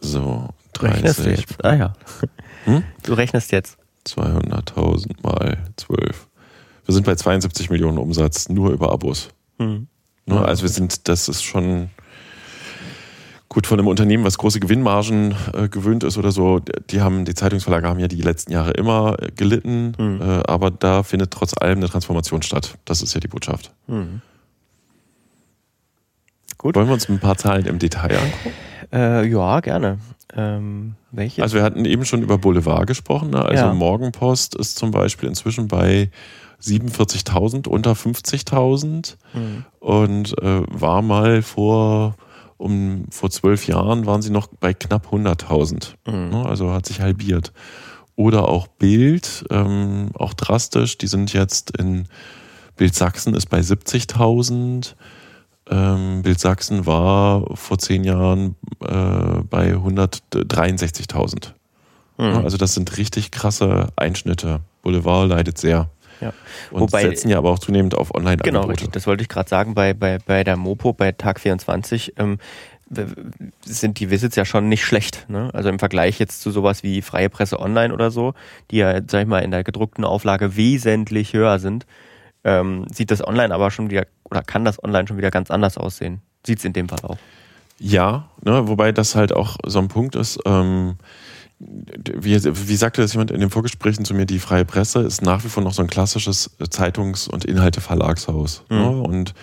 So, 0.00 0.48
30. 0.74 0.94
Rechnest 0.96 1.18
du 1.18 1.30
jetzt? 1.30 1.64
Ah 1.64 1.74
ja. 1.74 1.92
Hm? 2.64 2.84
Du 3.02 3.14
rechnest 3.14 3.52
jetzt. 3.52 3.78
200.000 4.06 5.22
mal 5.22 5.58
12. 5.76 6.29
Wir 6.90 6.94
sind 6.94 7.06
bei 7.06 7.14
72 7.14 7.70
Millionen 7.70 7.98
Umsatz 7.98 8.48
nur 8.48 8.72
über 8.72 8.90
Abos. 8.90 9.28
Mhm. 9.58 9.86
Also 10.26 10.62
wir 10.62 10.68
sind, 10.68 11.06
das 11.06 11.28
ist 11.28 11.44
schon 11.44 11.90
gut 13.48 13.68
von 13.68 13.78
einem 13.78 13.86
Unternehmen, 13.86 14.24
was 14.24 14.38
große 14.38 14.58
Gewinnmargen 14.58 15.36
äh, 15.54 15.68
gewöhnt 15.68 16.02
ist 16.02 16.18
oder 16.18 16.32
so. 16.32 16.58
Die 16.58 17.00
haben, 17.00 17.24
die 17.24 17.34
Zeitungsverlage 17.34 17.86
haben 17.86 18.00
ja 18.00 18.08
die 18.08 18.20
letzten 18.20 18.50
Jahre 18.50 18.72
immer 18.72 19.14
äh, 19.22 19.30
gelitten, 19.30 19.92
mhm. 19.96 20.20
äh, 20.20 20.42
aber 20.48 20.72
da 20.72 21.04
findet 21.04 21.30
trotz 21.30 21.56
allem 21.56 21.78
eine 21.78 21.88
Transformation 21.88 22.42
statt. 22.42 22.76
Das 22.86 23.02
ist 23.02 23.14
ja 23.14 23.20
die 23.20 23.28
Botschaft. 23.28 23.70
Mhm. 23.86 24.20
Gut. 26.58 26.74
Wollen 26.74 26.88
wir 26.88 26.94
uns 26.94 27.08
ein 27.08 27.20
paar 27.20 27.36
Zahlen 27.36 27.66
im 27.66 27.78
Detail 27.78 28.18
angucken? 28.18 28.52
Äh, 28.92 29.28
ja, 29.28 29.60
gerne. 29.60 29.98
Ähm, 30.34 30.96
welche? 31.12 31.40
Also 31.40 31.54
wir 31.54 31.62
hatten 31.62 31.84
eben 31.84 32.04
schon 32.04 32.20
über 32.22 32.36
Boulevard 32.36 32.88
gesprochen. 32.88 33.30
Ne? 33.30 33.44
Also 33.44 33.66
ja. 33.66 33.74
Morgenpost 33.74 34.56
ist 34.56 34.76
zum 34.76 34.90
Beispiel 34.90 35.28
inzwischen 35.28 35.68
bei 35.68 36.10
47.000, 36.62 37.68
unter 37.68 37.92
50.000 37.92 39.16
mhm. 39.34 39.64
und 39.78 40.38
äh, 40.42 40.62
war 40.68 41.02
mal 41.02 41.42
vor 41.42 42.16
um 42.60 43.06
vor 43.10 43.30
zwölf 43.30 43.66
Jahren 43.66 44.04
waren 44.04 44.20
sie 44.20 44.30
noch 44.30 44.46
bei 44.46 44.74
knapp 44.74 45.08
100.000. 45.12 45.94
Mhm. 46.06 46.30
Ne, 46.30 46.46
also 46.46 46.72
hat 46.72 46.86
sich 46.86 47.00
halbiert. 47.00 47.52
Oder 48.16 48.48
auch 48.48 48.66
Bild, 48.66 49.46
ähm, 49.50 50.10
auch 50.12 50.34
drastisch. 50.34 50.98
Die 50.98 51.06
sind 51.06 51.32
jetzt 51.32 51.76
in 51.78 52.06
Bild 52.76 52.94
Sachsen 52.94 53.34
ist 53.34 53.46
bei 53.46 53.60
70.000. 53.60 54.94
Ähm, 55.70 56.22
Bild 56.22 56.38
Sachsen 56.38 56.84
war 56.84 57.44
vor 57.56 57.78
zehn 57.78 58.04
Jahren 58.04 58.56
äh, 58.80 59.42
bei 59.48 59.74
163.000. 59.74 61.52
Mhm. 62.18 62.44
Also 62.44 62.58
das 62.58 62.74
sind 62.74 62.98
richtig 62.98 63.30
krasse 63.30 63.88
Einschnitte. 63.96 64.60
Boulevard 64.82 65.30
leidet 65.30 65.56
sehr. 65.58 65.88
Ja. 66.20 66.32
Und 66.70 66.80
Wobei, 66.80 67.02
setzen 67.02 67.30
ja 67.30 67.38
aber 67.38 67.50
auch 67.50 67.58
zunehmend 67.58 67.94
auf 67.96 68.14
Online-Angebote. 68.14 68.50
Genau, 68.50 68.66
richtig. 68.66 68.92
Das 68.92 69.06
wollte 69.06 69.22
ich 69.22 69.28
gerade 69.28 69.48
sagen 69.48 69.74
bei, 69.74 69.94
bei, 69.94 70.18
bei 70.18 70.44
der 70.44 70.56
Mopo, 70.56 70.92
bei 70.92 71.12
Tag 71.12 71.40
24. 71.40 72.14
Ähm, 72.18 72.38
sind 73.64 74.00
die 74.00 74.10
Visits 74.10 74.34
ja 74.34 74.44
schon 74.44 74.68
nicht 74.68 74.84
schlecht. 74.84 75.26
Ne? 75.28 75.50
Also 75.52 75.68
im 75.68 75.78
Vergleich 75.78 76.18
jetzt 76.18 76.42
zu 76.42 76.50
sowas 76.50 76.82
wie 76.82 77.02
Freie 77.02 77.30
Presse 77.30 77.60
Online 77.60 77.94
oder 77.94 78.10
so, 78.10 78.34
die 78.70 78.78
ja, 78.78 79.00
sag 79.06 79.22
ich 79.22 79.28
mal, 79.28 79.40
in 79.40 79.52
der 79.52 79.62
gedruckten 79.62 80.04
Auflage 80.04 80.56
wesentlich 80.56 81.32
höher 81.32 81.60
sind, 81.60 81.86
ähm, 82.42 82.86
sieht 82.92 83.10
das 83.10 83.24
Online 83.26 83.54
aber 83.54 83.70
schon 83.70 83.90
wieder, 83.90 84.06
oder 84.24 84.42
kann 84.42 84.64
das 84.64 84.82
Online 84.82 85.06
schon 85.06 85.18
wieder 85.18 85.30
ganz 85.30 85.50
anders 85.50 85.78
aussehen. 85.78 86.20
Sieht 86.44 86.58
es 86.58 86.64
in 86.64 86.72
dem 86.72 86.88
Fall 86.88 87.00
auch. 87.02 87.18
Ja, 87.78 88.28
ne, 88.42 88.66
wobei 88.66 88.92
das 88.92 89.14
halt 89.14 89.32
auch 89.32 89.56
so 89.64 89.78
ein 89.78 89.88
Punkt 89.88 90.16
ist, 90.16 90.38
ähm, 90.44 90.96
wie, 91.60 92.42
wie 92.42 92.76
sagte 92.76 93.02
das 93.02 93.12
jemand 93.12 93.30
in 93.30 93.40
den 93.40 93.50
Vorgesprächen 93.50 94.04
zu 94.04 94.14
mir, 94.14 94.24
die 94.24 94.38
Freie 94.38 94.64
Presse 94.64 95.00
ist 95.00 95.20
nach 95.20 95.44
wie 95.44 95.48
vor 95.48 95.62
noch 95.62 95.74
so 95.74 95.82
ein 95.82 95.88
klassisches 95.88 96.50
Zeitungs- 96.70 97.28
und 97.28 97.44
Inhalteverlagshaus. 97.44 98.64
Mhm. 98.70 98.76
Ne? 98.78 98.90
Und 99.02 99.34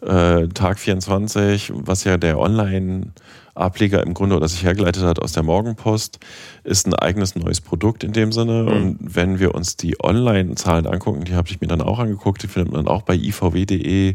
äh, 0.00 0.48
Tag 0.48 0.78
24, 0.78 1.72
was 1.74 2.04
ja 2.04 2.16
der 2.16 2.38
Online-Ableger 2.38 4.04
im 4.04 4.14
Grunde 4.14 4.36
oder 4.36 4.46
sich 4.46 4.62
hergeleitet 4.62 5.02
hat 5.02 5.18
aus 5.18 5.32
der 5.32 5.42
Morgenpost, 5.42 6.20
ist 6.62 6.86
ein 6.86 6.94
eigenes 6.94 7.34
neues 7.34 7.60
Produkt 7.60 8.04
in 8.04 8.12
dem 8.12 8.30
Sinne. 8.30 8.62
Mhm. 8.62 8.68
Und 8.68 8.98
wenn 9.00 9.40
wir 9.40 9.54
uns 9.54 9.76
die 9.76 9.96
Online-Zahlen 10.00 10.86
angucken, 10.86 11.24
die 11.24 11.34
habe 11.34 11.48
ich 11.48 11.60
mir 11.60 11.66
dann 11.66 11.80
auch 11.80 11.98
angeguckt, 11.98 12.42
die 12.44 12.48
findet 12.48 12.72
man 12.72 12.86
auch 12.86 13.02
bei 13.02 13.14
ivw.de, 13.16 14.14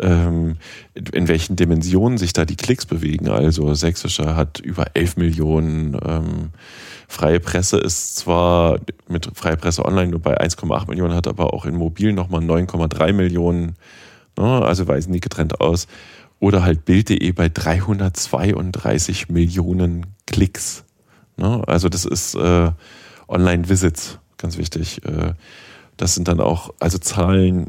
ähm, 0.00 0.56
in 0.94 1.28
welchen 1.28 1.56
Dimensionen 1.56 2.18
sich 2.18 2.32
da 2.32 2.44
die 2.44 2.56
Klicks 2.56 2.86
bewegen. 2.86 3.28
Also 3.28 3.74
Sächsische 3.74 4.36
hat 4.36 4.60
über 4.60 4.86
11 4.94 5.16
Millionen. 5.16 5.96
Ähm, 6.04 6.50
Freie 7.08 7.40
Presse 7.40 7.78
ist 7.78 8.16
zwar 8.16 8.80
mit 9.08 9.30
Freie 9.34 9.56
Presse 9.56 9.84
Online 9.84 10.10
nur 10.10 10.20
bei 10.20 10.40
1,8 10.40 10.88
Millionen, 10.88 11.14
hat 11.14 11.28
aber 11.28 11.54
auch 11.54 11.64
in 11.64 11.76
Mobil 11.76 12.12
nochmal 12.12 12.42
9,3 12.42 13.12
Millionen. 13.12 13.76
Ne? 14.36 14.62
Also 14.62 14.88
weisen 14.88 15.12
die 15.12 15.20
getrennt 15.20 15.60
aus. 15.60 15.86
Oder 16.40 16.62
halt 16.62 16.84
Bild.de 16.84 17.32
bei 17.32 17.48
332 17.48 19.28
Millionen 19.28 20.06
Klicks. 20.26 20.84
Ne? 21.36 21.62
Also 21.66 21.88
das 21.88 22.04
ist 22.04 22.34
äh, 22.34 22.70
Online-Visits, 23.28 24.18
ganz 24.36 24.58
wichtig. 24.58 25.04
Äh, 25.04 25.34
das 25.96 26.14
sind 26.14 26.26
dann 26.26 26.40
auch, 26.40 26.74
also 26.80 26.98
Zahlen, 26.98 27.68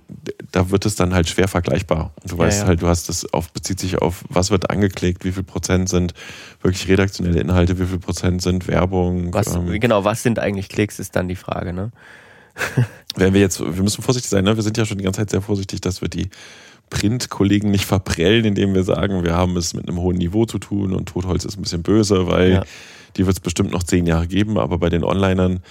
da 0.51 0.71
wird 0.71 0.85
es 0.85 0.95
dann 0.95 1.13
halt 1.13 1.29
schwer 1.29 1.47
vergleichbar. 1.47 2.11
Du 2.25 2.37
weißt 2.37 2.57
ja, 2.57 2.63
ja. 2.63 2.67
halt, 2.69 2.81
du 2.81 2.87
hast 2.87 3.07
das 3.07 3.31
auf, 3.33 3.51
bezieht 3.51 3.79
sich 3.79 4.01
auf, 4.01 4.23
was 4.29 4.49
wird 4.49 4.69
angeklickt, 4.71 5.25
wie 5.25 5.31
viel 5.31 5.43
Prozent 5.43 5.89
sind 5.89 6.13
wirklich 6.61 6.87
redaktionelle 6.87 7.39
Inhalte, 7.39 7.79
wie 7.79 7.85
viel 7.85 7.99
Prozent 7.99 8.41
sind 8.41 8.67
Werbung. 8.67 9.33
Was, 9.33 9.55
ähm, 9.55 9.79
genau, 9.79 10.03
was 10.03 10.23
sind 10.23 10.39
eigentlich 10.39 10.69
Klicks, 10.69 10.99
ist 10.99 11.15
dann 11.15 11.27
die 11.27 11.35
Frage, 11.35 11.73
ne? 11.73 11.91
Wenn 13.15 13.33
wir 13.33 13.41
jetzt, 13.41 13.59
wir 13.59 13.83
müssen 13.83 14.01
vorsichtig 14.01 14.29
sein, 14.29 14.43
ne? 14.43 14.55
Wir 14.55 14.63
sind 14.63 14.77
ja 14.77 14.85
schon 14.85 14.97
die 14.97 15.03
ganze 15.03 15.21
Zeit 15.21 15.29
sehr 15.29 15.41
vorsichtig, 15.41 15.81
dass 15.81 16.01
wir 16.01 16.09
die 16.09 16.29
Print-Kollegen 16.89 17.69
nicht 17.69 17.85
verprellen, 17.85 18.45
indem 18.45 18.73
wir 18.73 18.83
sagen, 18.83 19.23
wir 19.23 19.33
haben 19.35 19.55
es 19.57 19.73
mit 19.73 19.87
einem 19.87 19.99
hohen 19.99 20.17
Niveau 20.17 20.45
zu 20.45 20.59
tun 20.59 20.93
und 20.93 21.09
Totholz 21.09 21.45
ist 21.45 21.57
ein 21.57 21.61
bisschen 21.61 21.83
böse, 21.83 22.27
weil 22.27 22.51
ja. 22.51 22.63
die 23.17 23.25
wird 23.25 23.37
es 23.37 23.41
bestimmt 23.41 23.71
noch 23.71 23.83
zehn 23.83 24.05
Jahre 24.05 24.27
geben, 24.27 24.57
aber 24.57 24.77
bei 24.77 24.89
den 24.89 25.03
Onlinern 25.03 25.61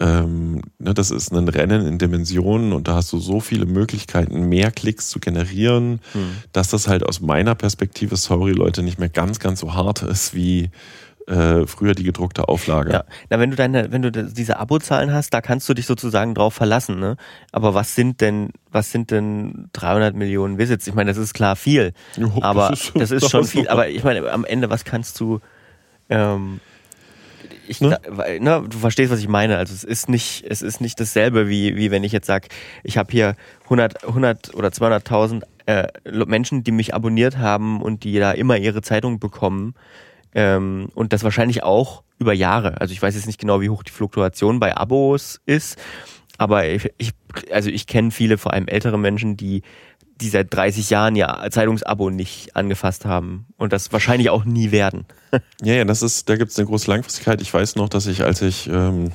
ähm, 0.00 0.62
ne, 0.78 0.92
das 0.92 1.10
ist 1.10 1.32
ein 1.32 1.48
Rennen 1.48 1.86
in 1.86 1.98
Dimensionen 1.98 2.72
und 2.72 2.88
da 2.88 2.96
hast 2.96 3.12
du 3.12 3.18
so 3.18 3.40
viele 3.40 3.64
Möglichkeiten, 3.64 4.48
mehr 4.48 4.72
Klicks 4.72 5.08
zu 5.08 5.20
generieren, 5.20 6.00
hm. 6.12 6.36
dass 6.52 6.68
das 6.68 6.88
halt 6.88 7.04
aus 7.04 7.20
meiner 7.20 7.54
Perspektive, 7.54 8.16
sorry 8.16 8.52
Leute, 8.52 8.82
nicht 8.82 8.98
mehr 8.98 9.08
ganz, 9.08 9.38
ganz 9.38 9.60
so 9.60 9.74
hart 9.74 10.02
ist 10.02 10.34
wie 10.34 10.70
äh, 11.26 11.66
früher 11.66 11.94
die 11.94 12.02
gedruckte 12.02 12.48
Auflage. 12.48 12.92
Ja, 12.92 13.04
na, 13.30 13.38
wenn 13.38 13.50
du 13.50 13.56
deine, 13.56 13.92
wenn 13.92 14.02
du 14.02 14.10
diese 14.10 14.58
Abozahlen 14.58 15.12
hast, 15.12 15.32
da 15.32 15.40
kannst 15.40 15.68
du 15.68 15.74
dich 15.74 15.86
sozusagen 15.86 16.34
drauf 16.34 16.54
verlassen, 16.54 16.98
ne? 16.98 17.16
Aber 17.52 17.72
was 17.72 17.94
sind 17.94 18.20
denn, 18.20 18.50
was 18.70 18.90
sind 18.90 19.10
denn 19.10 19.70
300 19.72 20.14
Millionen 20.14 20.58
Visits? 20.58 20.86
Ich 20.86 20.94
meine, 20.94 21.10
das 21.10 21.18
ist 21.18 21.34
klar 21.34 21.56
viel, 21.56 21.92
jo, 22.16 22.32
aber 22.40 22.70
das 22.70 22.80
ist, 22.80 22.96
das 22.96 23.10
ist 23.10 23.30
schon 23.30 23.44
viel. 23.46 23.68
Aber 23.68 23.88
ich 23.88 24.04
meine, 24.04 24.30
am 24.30 24.44
Ende, 24.44 24.70
was 24.70 24.84
kannst 24.84 25.18
du 25.20 25.40
ähm, 26.10 26.60
ich, 27.68 27.80
ne? 27.80 27.98
ne? 28.40 28.64
du 28.68 28.78
verstehst, 28.78 29.12
was 29.12 29.20
ich 29.20 29.28
meine. 29.28 29.56
Also 29.56 29.74
es 29.74 29.84
ist 29.84 30.08
nicht, 30.08 30.44
es 30.48 30.62
ist 30.62 30.80
nicht 30.80 30.98
dasselbe, 31.00 31.48
wie, 31.48 31.76
wie 31.76 31.90
wenn 31.90 32.04
ich 32.04 32.12
jetzt 32.12 32.26
sage, 32.26 32.48
ich 32.82 32.96
habe 32.96 33.10
hier 33.10 33.36
100, 33.64 34.04
100 34.04 34.54
oder 34.54 34.68
200.000 34.68 35.42
äh, 35.66 35.88
Menschen, 36.26 36.64
die 36.64 36.72
mich 36.72 36.94
abonniert 36.94 37.38
haben 37.38 37.82
und 37.82 38.04
die 38.04 38.18
da 38.18 38.32
immer 38.32 38.56
ihre 38.56 38.82
Zeitung 38.82 39.18
bekommen. 39.18 39.74
Ähm, 40.34 40.88
und 40.94 41.12
das 41.12 41.24
wahrscheinlich 41.24 41.62
auch 41.62 42.02
über 42.18 42.32
Jahre. 42.32 42.80
Also 42.80 42.92
ich 42.92 43.00
weiß 43.00 43.14
jetzt 43.14 43.26
nicht 43.26 43.40
genau, 43.40 43.60
wie 43.60 43.70
hoch 43.70 43.82
die 43.82 43.92
Fluktuation 43.92 44.60
bei 44.60 44.76
Abos 44.76 45.40
ist, 45.46 45.78
aber 46.38 46.68
ich, 46.68 46.90
ich 46.98 47.12
also 47.52 47.70
ich 47.70 47.86
kenne 47.86 48.10
viele, 48.10 48.38
vor 48.38 48.52
allem 48.52 48.68
ältere 48.68 48.98
Menschen, 48.98 49.36
die 49.36 49.62
die 50.20 50.28
seit 50.28 50.54
30 50.54 50.90
Jahren 50.90 51.16
ja 51.16 51.50
Zeitungsabo 51.50 52.10
nicht 52.10 52.54
angefasst 52.54 53.04
haben 53.04 53.46
und 53.56 53.72
das 53.72 53.92
wahrscheinlich 53.92 54.30
auch 54.30 54.44
nie 54.44 54.70
werden. 54.70 55.06
ja, 55.62 55.74
ja, 55.74 55.84
das 55.84 56.02
ist, 56.02 56.28
da 56.28 56.36
gibt 56.36 56.52
es 56.52 56.58
eine 56.58 56.66
große 56.68 56.88
Langfristigkeit. 56.90 57.42
Ich 57.42 57.52
weiß 57.52 57.74
noch, 57.76 57.88
dass 57.88 58.06
ich, 58.06 58.22
als 58.22 58.40
ich 58.40 58.68
ähm, 58.68 59.10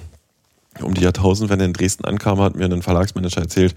um 0.81 0.93
die 0.93 1.01
Jahrtausendwende 1.01 1.65
in 1.65 1.73
Dresden 1.73 2.05
ankam, 2.05 2.39
hat 2.41 2.55
mir 2.55 2.65
ein 2.65 2.81
Verlagsmanager 2.81 3.41
erzählt, 3.41 3.75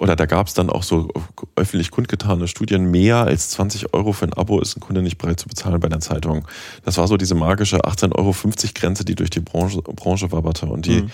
oder 0.00 0.16
da 0.16 0.24
gab 0.24 0.46
es 0.46 0.54
dann 0.54 0.70
auch 0.70 0.82
so 0.82 1.10
öffentlich 1.56 1.90
kundgetane 1.90 2.48
Studien, 2.48 2.90
mehr 2.90 3.16
als 3.16 3.50
20 3.50 3.92
Euro 3.92 4.14
für 4.14 4.24
ein 4.24 4.32
Abo 4.32 4.58
ist 4.58 4.74
ein 4.74 4.80
Kunde 4.80 5.02
nicht 5.02 5.18
bereit 5.18 5.38
zu 5.38 5.46
bezahlen 5.46 5.78
bei 5.78 5.88
einer 5.88 6.00
Zeitung. 6.00 6.48
Das 6.86 6.96
war 6.96 7.06
so 7.06 7.18
diese 7.18 7.34
magische 7.34 7.84
18,50 7.84 8.16
Euro 8.16 8.34
Grenze, 8.74 9.04
die 9.04 9.14
durch 9.14 9.28
die 9.28 9.40
Branche, 9.40 9.82
Branche 9.82 10.32
wabberte. 10.32 10.64
Und 10.64 10.86
die 10.86 11.02
mhm. 11.02 11.10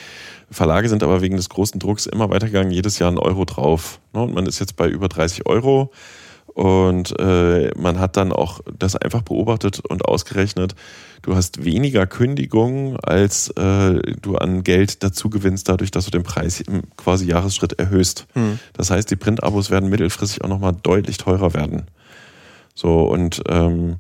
Verlage 0.51 0.89
sind 0.89 1.03
aber 1.03 1.23
wegen 1.23 1.37
des 1.37 1.49
großen 1.49 1.81
Drucks 1.81 2.07
immer 2.07 2.31
weitergegangen, 2.31 2.73
jedes 2.73 2.99
Jahr 2.99 3.11
ein 3.11 3.19
Euro 3.19 3.45
drauf. 3.45 4.01
Ne? 4.13 4.23
Und 4.23 4.35
man 4.35 4.47
ist 4.47 4.61
jetzt 4.61 4.77
bei 4.77 4.89
über 4.89 5.09
30 5.09 5.47
Euro. 5.47 5.91
Und 6.57 7.15
äh, 7.19 7.71
man 7.77 8.01
hat 8.01 8.17
dann 8.17 8.33
auch 8.33 8.61
das 8.79 8.97
einfach 8.97 9.21
beobachtet 9.21 9.81
und 9.81 10.07
ausgerechnet, 10.07 10.75
du 11.21 11.37
hast 11.37 11.67
weniger 11.67 12.07
Kündigungen, 12.07 12.97
als 12.99 13.51
äh, 13.51 14.01
du 14.23 14.37
an 14.37 14.65
Geld 14.65 15.03
dazu 15.03 15.29
gewinnst, 15.29 15.69
dadurch, 15.69 15.91
dass 15.91 16.07
du 16.07 16.11
den 16.11 16.23
Preis 16.23 16.61
im 16.61 16.85
quasi 16.97 17.27
Jahresschritt 17.27 17.79
erhöhst. 17.79 18.27
Hm. 18.33 18.59
Das 18.73 18.91
heißt, 18.91 19.11
die 19.11 19.17
Print-Abos 19.17 19.71
werden 19.71 19.91
mittelfristig 19.91 20.45
auch 20.45 20.49
nochmal 20.49 20.75
deutlich 20.83 21.19
teurer 21.19 21.53
werden. 21.53 21.89
So, 22.75 23.03
und 23.03 23.43
ähm, 23.51 23.97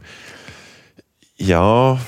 ja, 1.36 1.98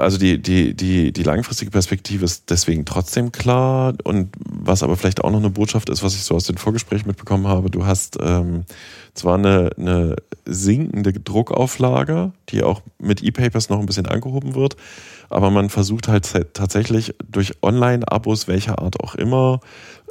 also 0.00 0.18
die, 0.18 0.40
die, 0.40 0.74
die, 0.74 1.12
die 1.12 1.22
langfristige 1.22 1.70
Perspektive 1.70 2.24
ist 2.24 2.50
deswegen 2.50 2.84
trotzdem 2.84 3.32
klar. 3.32 3.94
Und 4.04 4.30
was 4.44 4.82
aber 4.82 4.96
vielleicht 4.96 5.22
auch 5.22 5.30
noch 5.30 5.38
eine 5.38 5.50
Botschaft 5.50 5.88
ist, 5.88 6.02
was 6.02 6.14
ich 6.14 6.22
so 6.22 6.34
aus 6.34 6.44
den 6.44 6.58
Vorgesprächen 6.58 7.06
mitbekommen 7.06 7.46
habe, 7.46 7.70
du 7.70 7.86
hast 7.86 8.18
ähm, 8.20 8.64
zwar 9.14 9.38
eine, 9.38 9.70
eine 9.76 10.16
sinkende 10.44 11.12
Druckauflage, 11.12 12.32
die 12.48 12.62
auch 12.62 12.82
mit 12.98 13.22
E-Papers 13.22 13.68
noch 13.68 13.80
ein 13.80 13.86
bisschen 13.86 14.06
angehoben 14.06 14.54
wird, 14.54 14.76
aber 15.28 15.50
man 15.50 15.70
versucht 15.70 16.08
halt 16.08 16.28
tatsächlich 16.54 17.14
durch 17.30 17.52
Online-Abos 17.62 18.48
welcher 18.48 18.80
Art 18.80 19.00
auch 19.00 19.14
immer 19.14 19.60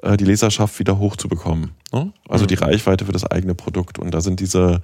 äh, 0.01 0.18
die 0.18 0.25
Leserschaft 0.25 0.79
wieder 0.79 1.00
hochzubekommen. 1.00 1.72
Ne? 1.91 2.12
Also 2.27 2.44
mhm. 2.44 2.48
die 2.48 2.56
Reichweite 2.56 3.06
für 3.06 3.12
das 3.12 3.25
eigene 3.25 3.56
Produkt. 3.56 4.00
Und 4.00 4.12
da 4.13 4.22
sind 4.22 4.39
diese 4.39 4.82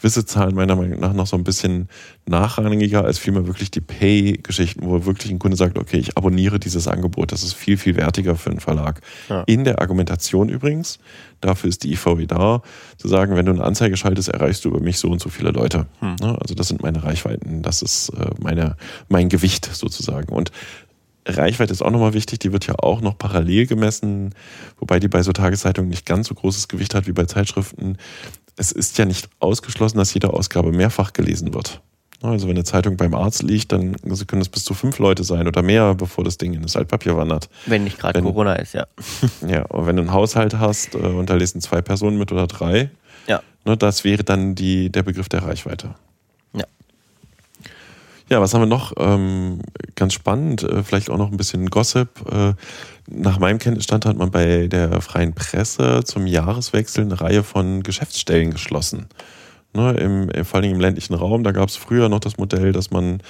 Wisse-Zahlen 0.00 0.54
meiner 0.54 0.76
Meinung 0.76 1.00
nach 1.00 1.12
noch 1.12 1.26
so 1.26 1.36
ein 1.36 1.44
bisschen 1.44 1.88
nachrangiger 2.26 3.04
als 3.04 3.18
vielmehr 3.18 3.46
wirklich 3.46 3.70
die 3.70 3.80
Pay-Geschichten, 3.80 4.86
wo 4.86 5.04
wirklich 5.06 5.32
ein 5.32 5.38
Kunde 5.38 5.56
sagt, 5.56 5.78
okay, 5.78 5.98
ich 5.98 6.16
abonniere 6.16 6.58
dieses 6.58 6.86
Angebot. 6.86 7.32
Das 7.32 7.42
ist 7.42 7.54
viel, 7.54 7.76
viel 7.76 7.96
wertiger 7.96 8.36
für 8.36 8.50
einen 8.50 8.60
Verlag. 8.60 9.00
Ja. 9.28 9.42
In 9.46 9.64
der 9.64 9.80
Argumentation 9.80 10.48
übrigens, 10.48 10.98
dafür 11.40 11.68
ist 11.68 11.84
die 11.84 11.92
IVW 11.92 12.26
da, 12.26 12.62
zu 12.96 13.08
sagen, 13.08 13.34
wenn 13.36 13.46
du 13.46 13.52
eine 13.52 13.64
Anzeige 13.64 13.96
schaltest, 13.96 14.28
erreichst 14.28 14.64
du 14.64 14.68
über 14.68 14.80
mich 14.80 14.98
so 14.98 15.08
und 15.08 15.20
so 15.20 15.28
viele 15.28 15.50
Leute. 15.50 15.86
Hm. 16.00 16.16
Ne? 16.20 16.38
Also 16.40 16.54
das 16.54 16.68
sind 16.68 16.82
meine 16.82 17.02
Reichweiten, 17.02 17.62
das 17.62 17.82
ist 17.82 18.10
äh, 18.10 18.30
meine, 18.40 18.76
mein 19.08 19.28
Gewicht 19.28 19.68
sozusagen. 19.72 20.32
Und 20.32 20.52
Reichweite 21.28 21.72
ist 21.72 21.82
auch 21.82 21.90
nochmal 21.90 22.14
wichtig, 22.14 22.38
die 22.40 22.52
wird 22.52 22.66
ja 22.66 22.74
auch 22.78 23.00
noch 23.00 23.18
parallel 23.18 23.66
gemessen, 23.66 24.34
wobei 24.78 24.98
die 24.98 25.08
bei 25.08 25.22
so 25.22 25.32
Tageszeitungen 25.32 25.90
nicht 25.90 26.06
ganz 26.06 26.28
so 26.28 26.34
großes 26.34 26.68
Gewicht 26.68 26.94
hat 26.94 27.06
wie 27.06 27.12
bei 27.12 27.24
Zeitschriften. 27.24 27.98
Es 28.56 28.72
ist 28.72 28.98
ja 28.98 29.04
nicht 29.04 29.28
ausgeschlossen, 29.38 29.98
dass 29.98 30.14
jede 30.14 30.32
Ausgabe 30.32 30.72
mehrfach 30.72 31.12
gelesen 31.12 31.54
wird. 31.54 31.80
Also 32.20 32.48
wenn 32.48 32.56
eine 32.56 32.64
Zeitung 32.64 32.96
beim 32.96 33.14
Arzt 33.14 33.44
liegt, 33.44 33.70
dann 33.70 33.94
können 34.26 34.42
es 34.42 34.48
bis 34.48 34.64
zu 34.64 34.74
fünf 34.74 34.98
Leute 34.98 35.22
sein 35.22 35.46
oder 35.46 35.62
mehr, 35.62 35.94
bevor 35.94 36.24
das 36.24 36.36
Ding 36.36 36.52
in 36.52 36.62
das 36.62 36.74
Altpapier 36.74 37.16
wandert. 37.16 37.48
Wenn 37.66 37.84
nicht 37.84 37.98
gerade 37.98 38.20
Corona 38.20 38.54
ist, 38.54 38.74
ja. 38.74 38.86
Ja, 39.48 39.62
und 39.66 39.86
wenn 39.86 39.94
du 39.94 40.02
einen 40.02 40.12
Haushalt 40.12 40.54
hast 40.58 40.96
äh, 40.96 40.98
und 40.98 41.30
da 41.30 41.34
lesen 41.34 41.60
zwei 41.60 41.80
Personen 41.80 42.18
mit 42.18 42.32
oder 42.32 42.48
drei, 42.48 42.90
ja. 43.28 43.42
Ne, 43.64 43.76
das 43.76 44.02
wäre 44.02 44.24
dann 44.24 44.54
die, 44.54 44.90
der 44.90 45.02
Begriff 45.02 45.28
der 45.28 45.42
Reichweite. 45.42 45.94
Ja, 48.30 48.42
was 48.42 48.52
haben 48.52 48.60
wir 48.60 48.66
noch? 48.66 48.92
Ähm, 48.98 49.60
ganz 49.94 50.12
spannend, 50.12 50.62
äh, 50.62 50.82
vielleicht 50.82 51.08
auch 51.08 51.16
noch 51.16 51.30
ein 51.30 51.38
bisschen 51.38 51.70
Gossip. 51.70 52.10
Äh, 52.30 52.52
nach 53.06 53.38
meinem 53.38 53.58
Kenntnisstand 53.58 54.04
hat 54.04 54.18
man 54.18 54.30
bei 54.30 54.66
der 54.66 55.00
freien 55.00 55.34
Presse 55.34 56.02
zum 56.04 56.26
Jahreswechsel 56.26 57.04
eine 57.04 57.18
Reihe 57.18 57.42
von 57.42 57.82
Geschäftsstellen 57.82 58.50
geschlossen. 58.50 59.06
Ne, 59.74 59.92
im, 59.92 60.44
vor 60.46 60.60
allem 60.60 60.72
im 60.72 60.80
ländlichen 60.80 61.14
Raum, 61.14 61.44
da 61.44 61.52
gab 61.52 61.68
es 61.68 61.76
früher 61.76 62.08
noch 62.08 62.20
das 62.20 62.38
Modell, 62.38 62.72
dass 62.72 62.90
man 62.90 63.20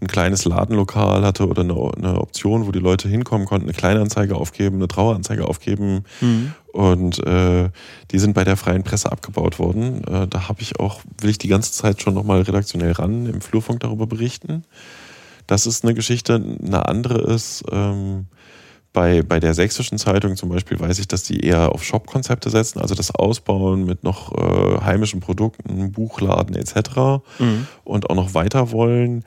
ein 0.00 0.06
kleines 0.06 0.44
Ladenlokal 0.44 1.24
hatte 1.24 1.48
oder 1.48 1.62
eine, 1.62 1.74
eine, 1.74 2.20
Option, 2.20 2.68
wo 2.68 2.72
die 2.72 2.78
Leute 2.78 3.08
hinkommen 3.08 3.46
konnten, 3.46 3.66
eine 3.66 3.76
Kleinanzeige 3.76 4.36
aufgeben, 4.36 4.76
eine 4.76 4.86
Traueranzeige 4.86 5.44
aufgeben. 5.44 6.04
Mhm. 6.20 6.52
Und 6.72 7.26
äh, 7.26 7.70
die 8.12 8.18
sind 8.20 8.34
bei 8.34 8.44
der 8.44 8.56
freien 8.56 8.84
Presse 8.84 9.10
abgebaut 9.10 9.58
worden. 9.58 10.04
Äh, 10.04 10.28
da 10.28 10.48
habe 10.48 10.62
ich 10.62 10.78
auch, 10.78 11.00
will 11.20 11.30
ich 11.30 11.38
die 11.38 11.48
ganze 11.48 11.72
Zeit 11.72 12.00
schon 12.00 12.14
nochmal 12.14 12.42
redaktionell 12.42 12.92
ran, 12.92 13.26
im 13.26 13.40
Flurfunk 13.40 13.80
darüber 13.80 14.06
berichten. 14.06 14.62
Das 15.48 15.66
ist 15.66 15.82
eine 15.82 15.94
Geschichte. 15.94 16.34
Eine 16.64 16.86
andere 16.86 17.18
ist, 17.32 17.64
ähm, 17.72 18.26
bei, 18.92 19.22
bei 19.22 19.38
der 19.38 19.54
sächsischen 19.54 19.98
Zeitung 19.98 20.36
zum 20.36 20.48
Beispiel 20.48 20.80
weiß 20.80 20.98
ich, 20.98 21.08
dass 21.08 21.22
die 21.22 21.40
eher 21.40 21.72
auf 21.72 21.84
Shop-Konzepte 21.84 22.50
setzen, 22.50 22.80
also 22.80 22.94
das 22.94 23.14
Ausbauen 23.14 23.84
mit 23.84 24.02
noch 24.02 24.32
äh, 24.32 24.80
heimischen 24.80 25.20
Produkten, 25.20 25.92
Buchladen 25.92 26.56
etc. 26.56 27.22
Mhm. 27.38 27.66
und 27.84 28.10
auch 28.10 28.14
noch 28.14 28.34
weiter 28.34 28.72
wollen. 28.72 29.24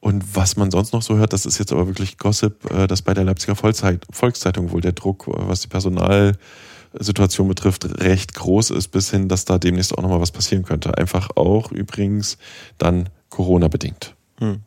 Und 0.00 0.34
was 0.34 0.56
man 0.56 0.70
sonst 0.70 0.92
noch 0.92 1.02
so 1.02 1.16
hört, 1.16 1.32
das 1.32 1.44
ist 1.46 1.58
jetzt 1.58 1.72
aber 1.72 1.86
wirklich 1.86 2.18
Gossip, 2.18 2.70
äh, 2.70 2.86
dass 2.86 3.02
bei 3.02 3.14
der 3.14 3.24
Leipziger 3.24 3.54
Volkszeitung 3.54 4.72
wohl 4.72 4.80
der 4.80 4.92
Druck, 4.92 5.28
äh, 5.28 5.32
was 5.34 5.60
die 5.60 5.68
Personalsituation 5.68 7.48
betrifft, 7.48 8.02
recht 8.02 8.34
groß 8.34 8.70
ist, 8.70 8.88
bis 8.88 9.10
hin, 9.10 9.28
dass 9.28 9.44
da 9.44 9.58
demnächst 9.58 9.96
auch 9.96 10.02
nochmal 10.02 10.20
was 10.20 10.32
passieren 10.32 10.64
könnte. 10.64 10.96
Einfach 10.96 11.30
auch 11.36 11.70
übrigens 11.70 12.38
dann 12.78 13.10
Corona-bedingt. 13.28 14.14
Hm. 14.38 14.62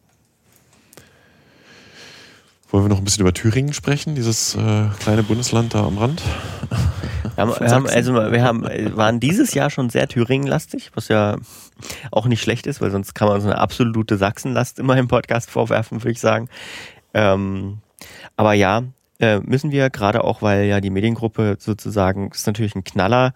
Wollen 2.74 2.86
wir 2.86 2.90
noch 2.90 2.98
ein 2.98 3.04
bisschen 3.04 3.22
über 3.22 3.36
Thüringen 3.36 3.72
sprechen, 3.72 4.16
dieses 4.16 4.56
äh, 4.56 4.88
kleine 5.00 5.22
Bundesland 5.22 5.76
da 5.76 5.86
am 5.86 6.00
Rand? 6.00 6.24
Wir 7.36 7.44
haben, 7.44 7.52
wir 7.60 7.70
haben, 7.70 7.88
also 7.88 8.14
wir 8.16 8.44
haben, 8.44 8.64
waren 8.98 9.20
dieses 9.20 9.54
Jahr 9.54 9.70
schon 9.70 9.92
sehr 9.92 10.08
Thüringen-lastig, 10.08 10.90
was 10.96 11.08
ja 11.08 11.38
auch 12.10 12.26
nicht 12.26 12.42
schlecht 12.42 12.66
ist, 12.66 12.82
weil 12.82 12.90
sonst 12.90 13.14
kann 13.14 13.28
man 13.28 13.42
so 13.42 13.48
eine 13.48 13.60
absolute 13.60 14.18
Sachsenlast 14.18 14.80
immer 14.80 14.98
im 14.98 15.08
Podcast 15.08 15.52
vorwerfen, 15.52 16.02
würde 16.02 16.14
ich 16.14 16.20
sagen. 16.20 16.50
Ähm, 17.14 17.78
aber 18.38 18.54
ja, 18.54 18.82
äh, 19.20 19.40
müssen 19.42 19.70
wir 19.70 19.92
gerade 19.92 20.24
auch, 20.24 20.42
weil 20.42 20.66
ja 20.66 20.82
die 20.82 20.90
Mediengruppe 20.90 21.58
sozusagen 21.60 22.32
ist 22.32 22.48
natürlich 22.48 22.74
ein 22.74 22.84
Knaller, 22.84 23.36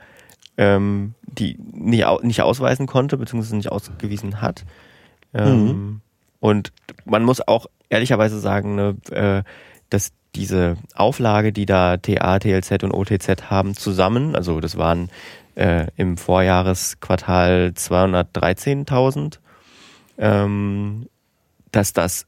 ähm, 0.58 1.14
die 1.22 1.60
nicht, 1.74 2.08
nicht 2.24 2.42
ausweisen 2.42 2.88
konnte, 2.88 3.18
beziehungsweise 3.18 3.56
nicht 3.56 3.72
ausgewiesen 3.72 4.42
hat. 4.42 4.66
Ähm, 5.36 5.66
mhm. 5.66 6.02
Und 6.40 6.72
man 7.06 7.24
muss 7.24 7.48
auch 7.48 7.68
ehrlicherweise 7.90 8.40
sagen, 8.40 8.76
ne, 8.76 8.96
äh, 9.12 9.44
dass 9.90 10.12
diese 10.36 10.78
Auflage, 10.96 11.52
die 11.52 11.66
da 11.66 11.98
TA, 11.98 12.40
TLZ 12.40 12.84
und 12.84 12.94
OTZ 12.94 13.50
haben, 13.50 13.76
zusammen, 13.76 14.36
also 14.36 14.60
das 14.60 14.78
waren 14.78 15.10
äh, 15.56 15.88
im 15.96 16.18
Vorjahresquartal 16.18 17.74
213.000, 17.76 19.40
ähm, 20.18 21.08
dass 21.72 21.94
das 21.94 22.26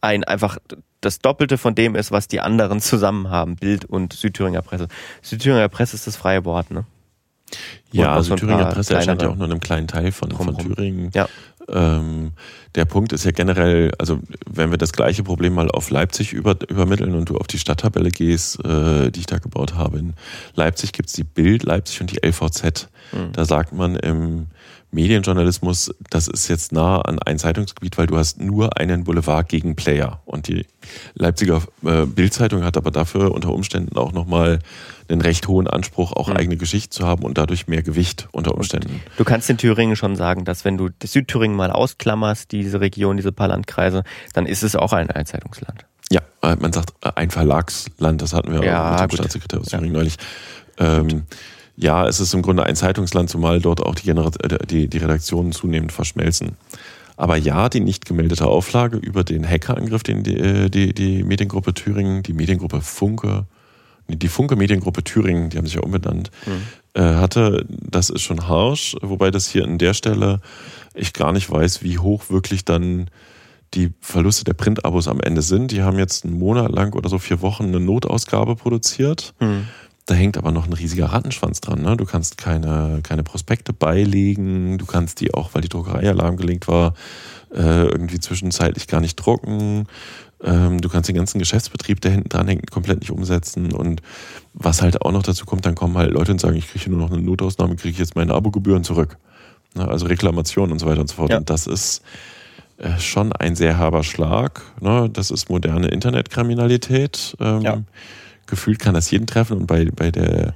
ein 0.00 0.24
einfach 0.24 0.58
das 1.00 1.18
Doppelte 1.18 1.58
von 1.58 1.74
dem 1.74 1.94
ist, 1.94 2.12
was 2.12 2.28
die 2.28 2.40
anderen 2.40 2.80
zusammen 2.80 3.30
haben, 3.30 3.56
Bild 3.56 3.84
und 3.84 4.12
Südthüringer 4.12 4.62
Presse. 4.62 4.88
Südthüringer 5.22 5.68
Presse 5.68 5.96
ist 5.96 6.06
das 6.06 6.16
freie 6.16 6.44
Wort, 6.44 6.70
ne? 6.70 6.84
Ja, 7.90 8.22
Südthüringer 8.22 8.66
Presse 8.66 8.94
erscheint 8.94 9.22
ja 9.22 9.28
auch 9.28 9.36
nur 9.36 9.46
in 9.46 9.52
einem 9.52 9.60
kleinen 9.60 9.88
Teil 9.88 10.12
von, 10.12 10.30
von 10.30 10.56
Thüringen. 10.56 11.10
Ja. 11.14 11.28
Ähm, 11.72 12.32
der 12.74 12.84
Punkt 12.84 13.12
ist 13.12 13.24
ja 13.24 13.32
generell, 13.32 13.92
also 13.98 14.20
wenn 14.48 14.70
wir 14.70 14.78
das 14.78 14.92
gleiche 14.92 15.22
Problem 15.22 15.54
mal 15.54 15.70
auf 15.70 15.90
Leipzig 15.90 16.32
über, 16.32 16.56
übermitteln 16.68 17.14
und 17.14 17.28
du 17.28 17.36
auf 17.36 17.46
die 17.46 17.58
Stadttabelle 17.58 18.10
gehst, 18.10 18.64
äh, 18.64 19.10
die 19.10 19.20
ich 19.20 19.26
da 19.26 19.38
gebaut 19.38 19.74
habe, 19.74 19.98
in 19.98 20.14
Leipzig 20.54 20.92
gibt's 20.92 21.12
die 21.12 21.24
Bild 21.24 21.64
Leipzig 21.64 22.00
und 22.00 22.12
die 22.12 22.24
LVZ. 22.24 22.88
Mhm. 23.12 23.32
Da 23.32 23.44
sagt 23.44 23.72
man 23.72 23.96
im 23.96 24.46
Medienjournalismus, 24.92 25.94
das 26.10 26.26
ist 26.26 26.48
jetzt 26.48 26.72
nah 26.72 27.00
an 27.00 27.20
ein 27.20 27.38
Zeitungsgebiet, 27.38 27.96
weil 27.96 28.06
du 28.06 28.16
hast 28.16 28.40
nur 28.40 28.76
einen 28.76 29.04
Boulevard 29.04 29.48
gegen 29.48 29.76
Player. 29.76 30.20
Und 30.24 30.48
die 30.48 30.66
Leipziger 31.14 31.62
äh, 31.84 32.06
Bildzeitung 32.06 32.64
hat 32.64 32.76
aber 32.76 32.90
dafür 32.90 33.32
unter 33.32 33.50
Umständen 33.50 33.96
auch 33.96 34.12
nochmal 34.12 34.58
einen 35.10 35.20
recht 35.20 35.48
hohen 35.48 35.66
Anspruch, 35.66 36.12
auch 36.12 36.28
mhm. 36.28 36.36
eigene 36.36 36.56
Geschichte 36.56 36.90
zu 36.90 37.06
haben 37.06 37.24
und 37.24 37.38
dadurch 37.38 37.66
mehr 37.66 37.82
Gewicht 37.82 38.28
unter 38.32 38.54
Umständen. 38.54 39.02
Du 39.16 39.24
kannst 39.24 39.50
in 39.50 39.58
Thüringen 39.58 39.96
schon 39.96 40.16
sagen, 40.16 40.44
dass 40.44 40.64
wenn 40.64 40.76
du 40.76 40.88
Südthüringen 41.02 41.56
mal 41.56 41.70
ausklammerst, 41.70 42.52
diese 42.52 42.80
Region, 42.80 43.16
diese 43.16 43.32
paar 43.32 43.48
Landkreise, 43.48 44.04
dann 44.32 44.46
ist 44.46 44.62
es 44.62 44.76
auch 44.76 44.92
ein 44.92 45.10
Einzeitungsland. 45.10 45.84
Ja, 46.12 46.20
äh, 46.42 46.56
man 46.56 46.72
sagt 46.72 46.94
äh, 47.02 47.12
ein 47.14 47.30
Verlagsland, 47.30 48.22
das 48.22 48.32
hatten 48.32 48.52
wir 48.52 48.64
ja, 48.64 48.96
auch 48.96 49.02
mit 49.02 49.12
dem 49.12 49.16
Staatssekretär 49.16 49.60
aus 49.60 49.66
Thüringen 49.66 49.92
ja. 49.92 49.98
neulich. 49.98 50.16
Ähm, 50.78 51.22
ja, 51.76 52.06
es 52.06 52.20
ist 52.20 52.34
im 52.34 52.42
Grunde 52.42 52.64
ein 52.64 52.76
Zeitungsland, 52.76 53.30
zumal 53.30 53.60
dort 53.60 53.80
auch 53.80 53.94
die, 53.94 54.04
Genera 54.04 54.30
äh, 54.42 54.66
die, 54.66 54.88
die 54.88 54.98
Redaktionen 54.98 55.52
zunehmend 55.52 55.92
verschmelzen. 55.92 56.56
Aber 57.16 57.36
ja, 57.36 57.68
die 57.68 57.80
nicht 57.80 58.06
gemeldete 58.06 58.46
Auflage 58.46 58.96
über 58.96 59.24
den 59.24 59.46
Hackerangriff, 59.46 60.02
den 60.02 60.22
die, 60.22 60.70
die, 60.70 60.94
die 60.94 61.22
Mediengruppe 61.22 61.74
Thüringen, 61.74 62.22
die 62.22 62.32
Mediengruppe 62.32 62.80
Funke, 62.80 63.44
die 64.18 64.28
Funke 64.28 64.56
Mediengruppe 64.56 65.04
Thüringen, 65.04 65.50
die 65.50 65.58
haben 65.58 65.66
sich 65.66 65.76
ja 65.76 65.82
umbenannt, 65.82 66.30
mhm. 66.46 67.00
äh, 67.00 67.14
hatte, 67.14 67.64
das 67.68 68.10
ist 68.10 68.22
schon 68.22 68.48
harsch, 68.48 68.96
wobei 69.00 69.30
das 69.30 69.48
hier 69.48 69.64
an 69.64 69.78
der 69.78 69.94
Stelle 69.94 70.40
ich 70.94 71.12
gar 71.12 71.32
nicht 71.32 71.50
weiß, 71.50 71.82
wie 71.82 71.98
hoch 71.98 72.30
wirklich 72.30 72.64
dann 72.64 73.08
die 73.74 73.92
Verluste 74.00 74.44
der 74.44 74.54
Printabos 74.54 75.06
am 75.06 75.20
Ende 75.20 75.42
sind. 75.42 75.70
Die 75.70 75.82
haben 75.82 75.98
jetzt 75.98 76.24
einen 76.24 76.38
Monat 76.38 76.72
lang 76.72 76.94
oder 76.94 77.08
so 77.08 77.18
vier 77.18 77.40
Wochen 77.40 77.64
eine 77.64 77.80
Notausgabe 77.80 78.56
produziert. 78.56 79.34
Mhm. 79.38 79.68
Da 80.06 80.14
hängt 80.14 80.36
aber 80.36 80.50
noch 80.50 80.66
ein 80.66 80.72
riesiger 80.72 81.06
Rattenschwanz 81.06 81.60
dran. 81.60 81.82
Ne? 81.82 81.96
Du 81.96 82.04
kannst 82.04 82.36
keine, 82.36 83.00
keine 83.04 83.22
Prospekte 83.22 83.72
beilegen, 83.72 84.76
du 84.76 84.86
kannst 84.86 85.20
die 85.20 85.32
auch, 85.32 85.54
weil 85.54 85.62
die 85.62 85.68
Druckerei 85.68 86.08
alarmgelingt 86.08 86.66
war, 86.66 86.94
äh, 87.54 87.84
irgendwie 87.84 88.18
zwischenzeitlich 88.18 88.88
gar 88.88 89.00
nicht 89.00 89.14
drucken. 89.14 89.86
Ähm, 90.42 90.80
du 90.80 90.88
kannst 90.88 91.08
den 91.08 91.16
ganzen 91.16 91.38
Geschäftsbetrieb, 91.38 92.00
der 92.00 92.12
hinten 92.12 92.28
dran 92.28 92.48
hängt, 92.48 92.70
komplett 92.70 93.00
nicht 93.00 93.10
umsetzen. 93.10 93.72
Und 93.72 94.00
was 94.54 94.82
halt 94.82 95.02
auch 95.02 95.12
noch 95.12 95.22
dazu 95.22 95.44
kommt, 95.44 95.66
dann 95.66 95.74
kommen 95.74 95.96
halt 95.98 96.12
Leute 96.12 96.32
und 96.32 96.40
sagen, 96.40 96.56
ich 96.56 96.68
kriege 96.68 96.90
nur 96.90 96.98
noch 96.98 97.10
eine 97.10 97.22
Notausnahme, 97.22 97.76
kriege 97.76 97.92
ich 97.92 97.98
jetzt 97.98 98.16
meine 98.16 98.34
Abogebühren 98.34 98.84
zurück. 98.84 99.18
Ne? 99.74 99.86
Also 99.86 100.06
Reklamation 100.06 100.72
und 100.72 100.78
so 100.78 100.86
weiter 100.86 101.02
und 101.02 101.08
so 101.08 101.16
fort. 101.16 101.30
Ja. 101.30 101.38
Und 101.38 101.50
das 101.50 101.66
ist 101.66 102.02
äh, 102.78 102.98
schon 102.98 103.32
ein 103.32 103.54
sehr 103.54 103.76
herber 103.78 104.02
Schlag. 104.02 104.62
Ne? 104.80 105.10
Das 105.12 105.30
ist 105.30 105.50
moderne 105.50 105.88
Internetkriminalität. 105.88 107.36
Ähm, 107.40 107.60
ja. 107.60 107.82
Gefühlt 108.46 108.78
kann 108.78 108.94
das 108.94 109.10
jeden 109.10 109.26
treffen. 109.26 109.58
Und 109.58 109.66
bei, 109.66 109.84
bei 109.94 110.10
der 110.10 110.54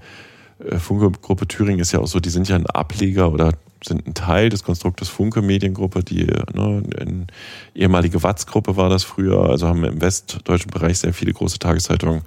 äh, 0.58 0.78
Funke-Gruppe 0.78 1.46
Thüringen 1.46 1.80
ist 1.80 1.92
ja 1.92 2.00
auch 2.00 2.06
so, 2.06 2.20
die 2.20 2.30
sind 2.30 2.48
ja 2.48 2.56
ein 2.56 2.66
Ableger 2.66 3.30
oder 3.30 3.52
sind 3.86 4.06
ein 4.06 4.14
Teil 4.14 4.48
des 4.48 4.64
Konstruktes 4.64 5.08
Funke 5.08 5.42
Mediengruppe, 5.42 6.02
die 6.02 6.26
ne, 6.54 6.82
eine 6.98 7.26
ehemalige 7.74 8.22
Watz-Gruppe 8.22 8.76
war 8.76 8.88
das 8.88 9.04
früher, 9.04 9.50
also 9.50 9.68
haben 9.68 9.84
im 9.84 10.00
westdeutschen 10.00 10.70
Bereich 10.70 10.98
sehr 10.98 11.14
viele 11.14 11.32
große 11.32 11.58
Tageszeitungen. 11.58 12.22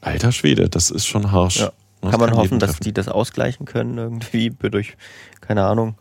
Alter 0.00 0.32
Schwede, 0.32 0.68
das 0.68 0.90
ist 0.90 1.06
schon 1.06 1.32
harsch. 1.32 1.60
Ja. 1.60 1.72
Kann 2.02 2.20
man 2.20 2.36
hoffen, 2.36 2.58
dass 2.58 2.78
die 2.80 2.92
das 2.92 3.08
ausgleichen 3.08 3.64
können, 3.64 3.96
irgendwie 3.96 4.50
durch, 4.70 4.96
keine 5.40 5.64
Ahnung. 5.64 5.94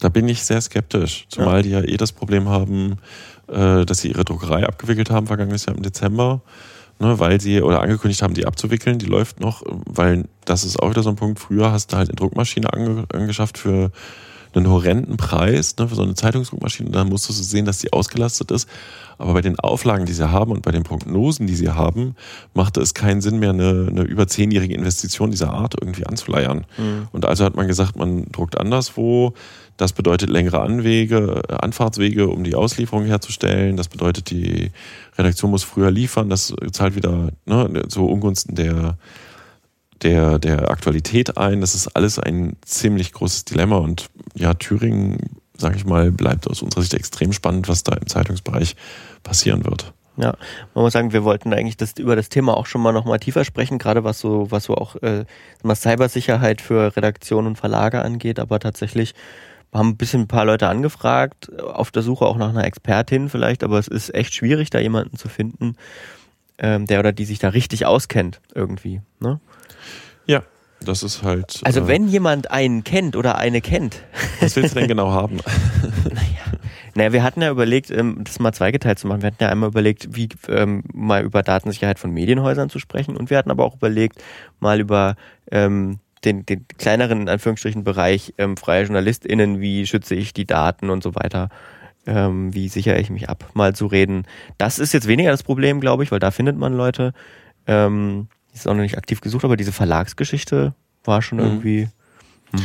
Da 0.00 0.08
bin 0.08 0.28
ich 0.28 0.44
sehr 0.44 0.60
skeptisch, 0.60 1.26
zumal 1.28 1.56
ja. 1.56 1.62
die 1.62 1.70
ja 1.70 1.94
eh 1.94 1.96
das 1.96 2.12
Problem 2.12 2.48
haben, 2.48 2.98
äh, 3.48 3.84
dass 3.84 4.00
sie 4.00 4.08
ihre 4.08 4.24
Druckerei 4.24 4.66
abgewickelt 4.66 5.10
haben, 5.10 5.26
vergangenes 5.26 5.66
Jahr 5.66 5.76
im 5.76 5.82
Dezember 5.82 6.42
ne, 6.98 7.18
weil 7.18 7.40
sie 7.40 7.62
oder 7.62 7.80
angekündigt 7.80 8.22
haben, 8.22 8.34
die 8.34 8.46
abzuwickeln. 8.46 8.98
Die 8.98 9.06
läuft 9.06 9.40
noch, 9.40 9.62
weil 9.66 10.24
das 10.44 10.64
ist 10.64 10.80
auch 10.80 10.90
wieder 10.90 11.02
so 11.02 11.10
ein 11.10 11.16
Punkt. 11.16 11.40
Früher 11.40 11.72
hast 11.72 11.92
du 11.92 11.96
halt 11.96 12.08
eine 12.08 12.16
Druckmaschine 12.16 12.72
ange, 12.72 13.04
angeschafft 13.12 13.58
für 13.58 13.90
einen 14.54 14.68
horrenden 14.68 15.16
Preis, 15.16 15.76
ne, 15.78 15.88
für 15.88 15.94
so 15.94 16.02
eine 16.02 16.14
Zeitungsdruckmaschine. 16.14 16.88
Und 16.88 16.94
dann 16.94 17.08
musstest 17.08 17.38
du 17.38 17.44
sehen, 17.44 17.64
dass 17.64 17.78
die 17.78 17.92
ausgelastet 17.92 18.50
ist. 18.50 18.68
Aber 19.18 19.34
bei 19.34 19.40
den 19.40 19.58
Auflagen, 19.58 20.06
die 20.06 20.12
sie 20.12 20.30
haben 20.30 20.52
und 20.52 20.62
bei 20.62 20.70
den 20.70 20.84
Prognosen, 20.84 21.46
die 21.46 21.56
sie 21.56 21.70
haben, 21.70 22.14
machte 22.54 22.80
es 22.80 22.94
keinen 22.94 23.20
Sinn 23.20 23.38
mehr, 23.38 23.50
eine, 23.50 23.88
eine 23.90 24.02
über 24.02 24.28
zehnjährige 24.28 24.74
Investition 24.74 25.30
dieser 25.30 25.52
Art 25.52 25.74
irgendwie 25.80 26.06
anzuleiern. 26.06 26.66
Mhm. 26.76 27.08
Und 27.10 27.26
also 27.26 27.44
hat 27.44 27.56
man 27.56 27.66
gesagt, 27.66 27.96
man 27.96 28.26
druckt 28.30 28.58
anderswo. 28.58 29.34
Das 29.76 29.92
bedeutet 29.92 30.30
längere 30.30 30.60
Anwege, 30.60 31.42
äh, 31.48 31.54
Anfahrtswege, 31.54 32.28
um 32.28 32.44
die 32.44 32.54
Auslieferung 32.54 33.06
herzustellen. 33.06 33.76
Das 33.76 33.88
bedeutet, 33.88 34.30
die 34.30 34.70
Redaktion 35.16 35.50
muss 35.50 35.64
früher 35.64 35.90
liefern. 35.90 36.30
Das 36.30 36.54
zahlt 36.72 36.94
wieder 36.94 37.30
ne, 37.46 37.84
so 37.88 38.06
Ungunsten 38.06 38.54
der, 38.54 38.98
der, 40.02 40.38
der 40.38 40.70
Aktualität 40.70 41.36
ein. 41.36 41.60
Das 41.60 41.74
ist 41.74 41.88
alles 41.88 42.18
ein 42.18 42.56
ziemlich 42.62 43.12
großes 43.12 43.44
Dilemma. 43.44 43.76
Und 43.76 44.08
ja, 44.34 44.54
Thüringen, 44.54 45.40
sage 45.56 45.76
ich 45.76 45.84
mal, 45.84 46.10
bleibt 46.10 46.48
aus 46.48 46.62
unserer 46.62 46.82
Sicht 46.82 46.94
extrem 46.94 47.32
spannend, 47.32 47.68
was 47.68 47.82
da 47.82 47.94
im 47.94 48.06
Zeitungsbereich 48.06 48.76
passieren 49.22 49.64
wird. 49.64 49.92
Ja, 50.16 50.34
man 50.74 50.82
muss 50.82 50.92
sagen, 50.92 51.12
wir 51.12 51.22
wollten 51.22 51.52
eigentlich 51.52 51.76
das, 51.76 51.92
über 51.96 52.16
das 52.16 52.28
Thema 52.28 52.56
auch 52.56 52.66
schon 52.66 52.82
mal 52.82 52.92
noch 52.92 53.04
mal 53.04 53.18
tiefer 53.18 53.44
sprechen, 53.44 53.78
gerade 53.78 54.02
was 54.02 54.18
so, 54.18 54.50
was 54.50 54.64
so 54.64 54.74
auch 54.74 54.96
äh, 54.96 55.24
Cybersicherheit 55.72 56.60
für 56.60 56.96
Redaktionen 56.96 57.46
und 57.46 57.56
Verlage 57.56 58.02
angeht, 58.02 58.40
aber 58.40 58.58
tatsächlich 58.58 59.14
haben 59.72 59.90
ein 59.90 59.96
bisschen 59.96 60.22
ein 60.22 60.28
paar 60.28 60.44
Leute 60.44 60.66
angefragt, 60.66 61.56
auf 61.62 61.92
der 61.92 62.02
Suche 62.02 62.26
auch 62.26 62.36
nach 62.36 62.48
einer 62.48 62.64
Expertin 62.64 63.28
vielleicht, 63.28 63.62
aber 63.62 63.78
es 63.78 63.86
ist 63.86 64.12
echt 64.12 64.34
schwierig, 64.34 64.70
da 64.70 64.80
jemanden 64.80 65.16
zu 65.16 65.28
finden, 65.28 65.76
ähm, 66.58 66.86
der 66.86 67.00
oder 67.00 67.12
die 67.12 67.24
sich 67.24 67.38
da 67.38 67.50
richtig 67.50 67.86
auskennt 67.86 68.40
irgendwie. 68.54 69.00
Ne? 69.20 69.40
Ja, 70.26 70.42
das 70.80 71.02
ist 71.02 71.22
halt. 71.22 71.60
Also 71.64 71.80
äh, 71.80 71.88
wenn 71.88 72.08
jemand 72.08 72.50
einen 72.50 72.84
kennt 72.84 73.16
oder 73.16 73.38
eine 73.38 73.60
kennt. 73.60 74.02
Was 74.40 74.56
willst 74.56 74.74
du 74.74 74.80
denn 74.80 74.88
genau 74.88 75.10
haben? 75.10 75.38
naja. 76.04 76.58
Naja, 76.94 77.12
wir 77.12 77.22
hatten 77.22 77.42
ja 77.42 77.50
überlegt, 77.50 77.90
ähm, 77.90 78.22
das 78.24 78.40
mal 78.40 78.52
zweigeteilt 78.52 78.98
zu 78.98 79.06
machen. 79.06 79.22
Wir 79.22 79.28
hatten 79.28 79.42
ja 79.42 79.50
einmal 79.50 79.68
überlegt, 79.68 80.16
wie 80.16 80.28
ähm, 80.48 80.82
mal 80.92 81.22
über 81.22 81.42
Datensicherheit 81.42 81.98
von 81.98 82.10
Medienhäusern 82.10 82.70
zu 82.70 82.80
sprechen 82.80 83.16
und 83.16 83.30
wir 83.30 83.38
hatten 83.38 83.52
aber 83.52 83.64
auch 83.64 83.76
überlegt, 83.76 84.22
mal 84.58 84.80
über 84.80 85.14
ähm, 85.52 86.00
den, 86.24 86.44
den 86.44 86.66
kleineren, 86.76 87.22
in 87.22 87.28
Anführungsstrichen, 87.28 87.84
Bereich 87.84 88.34
ähm, 88.38 88.56
freie 88.56 88.82
JournalistInnen, 88.82 89.60
wie 89.60 89.86
schütze 89.86 90.14
ich 90.14 90.32
die 90.32 90.46
Daten 90.46 90.90
und 90.90 91.02
so 91.02 91.14
weiter, 91.14 91.50
ähm, 92.06 92.54
wie 92.54 92.68
sichere 92.68 92.98
ich 92.98 93.10
mich 93.10 93.28
ab, 93.28 93.50
mal 93.54 93.74
zu 93.74 93.86
reden. 93.86 94.24
Das 94.56 94.78
ist 94.78 94.92
jetzt 94.92 95.08
weniger 95.08 95.30
das 95.30 95.42
Problem, 95.42 95.80
glaube 95.80 96.04
ich, 96.04 96.10
weil 96.12 96.20
da 96.20 96.30
findet 96.30 96.56
man 96.56 96.72
Leute. 96.72 97.12
Ähm, 97.66 98.28
ist 98.54 98.66
auch 98.66 98.74
noch 98.74 98.82
nicht 98.82 98.98
aktiv 98.98 99.20
gesucht, 99.20 99.44
aber 99.44 99.56
diese 99.56 99.72
Verlagsgeschichte 99.72 100.74
war 101.04 101.22
schon 101.22 101.38
mhm. 101.38 101.44
irgendwie. 101.44 101.88
Hm. 102.52 102.62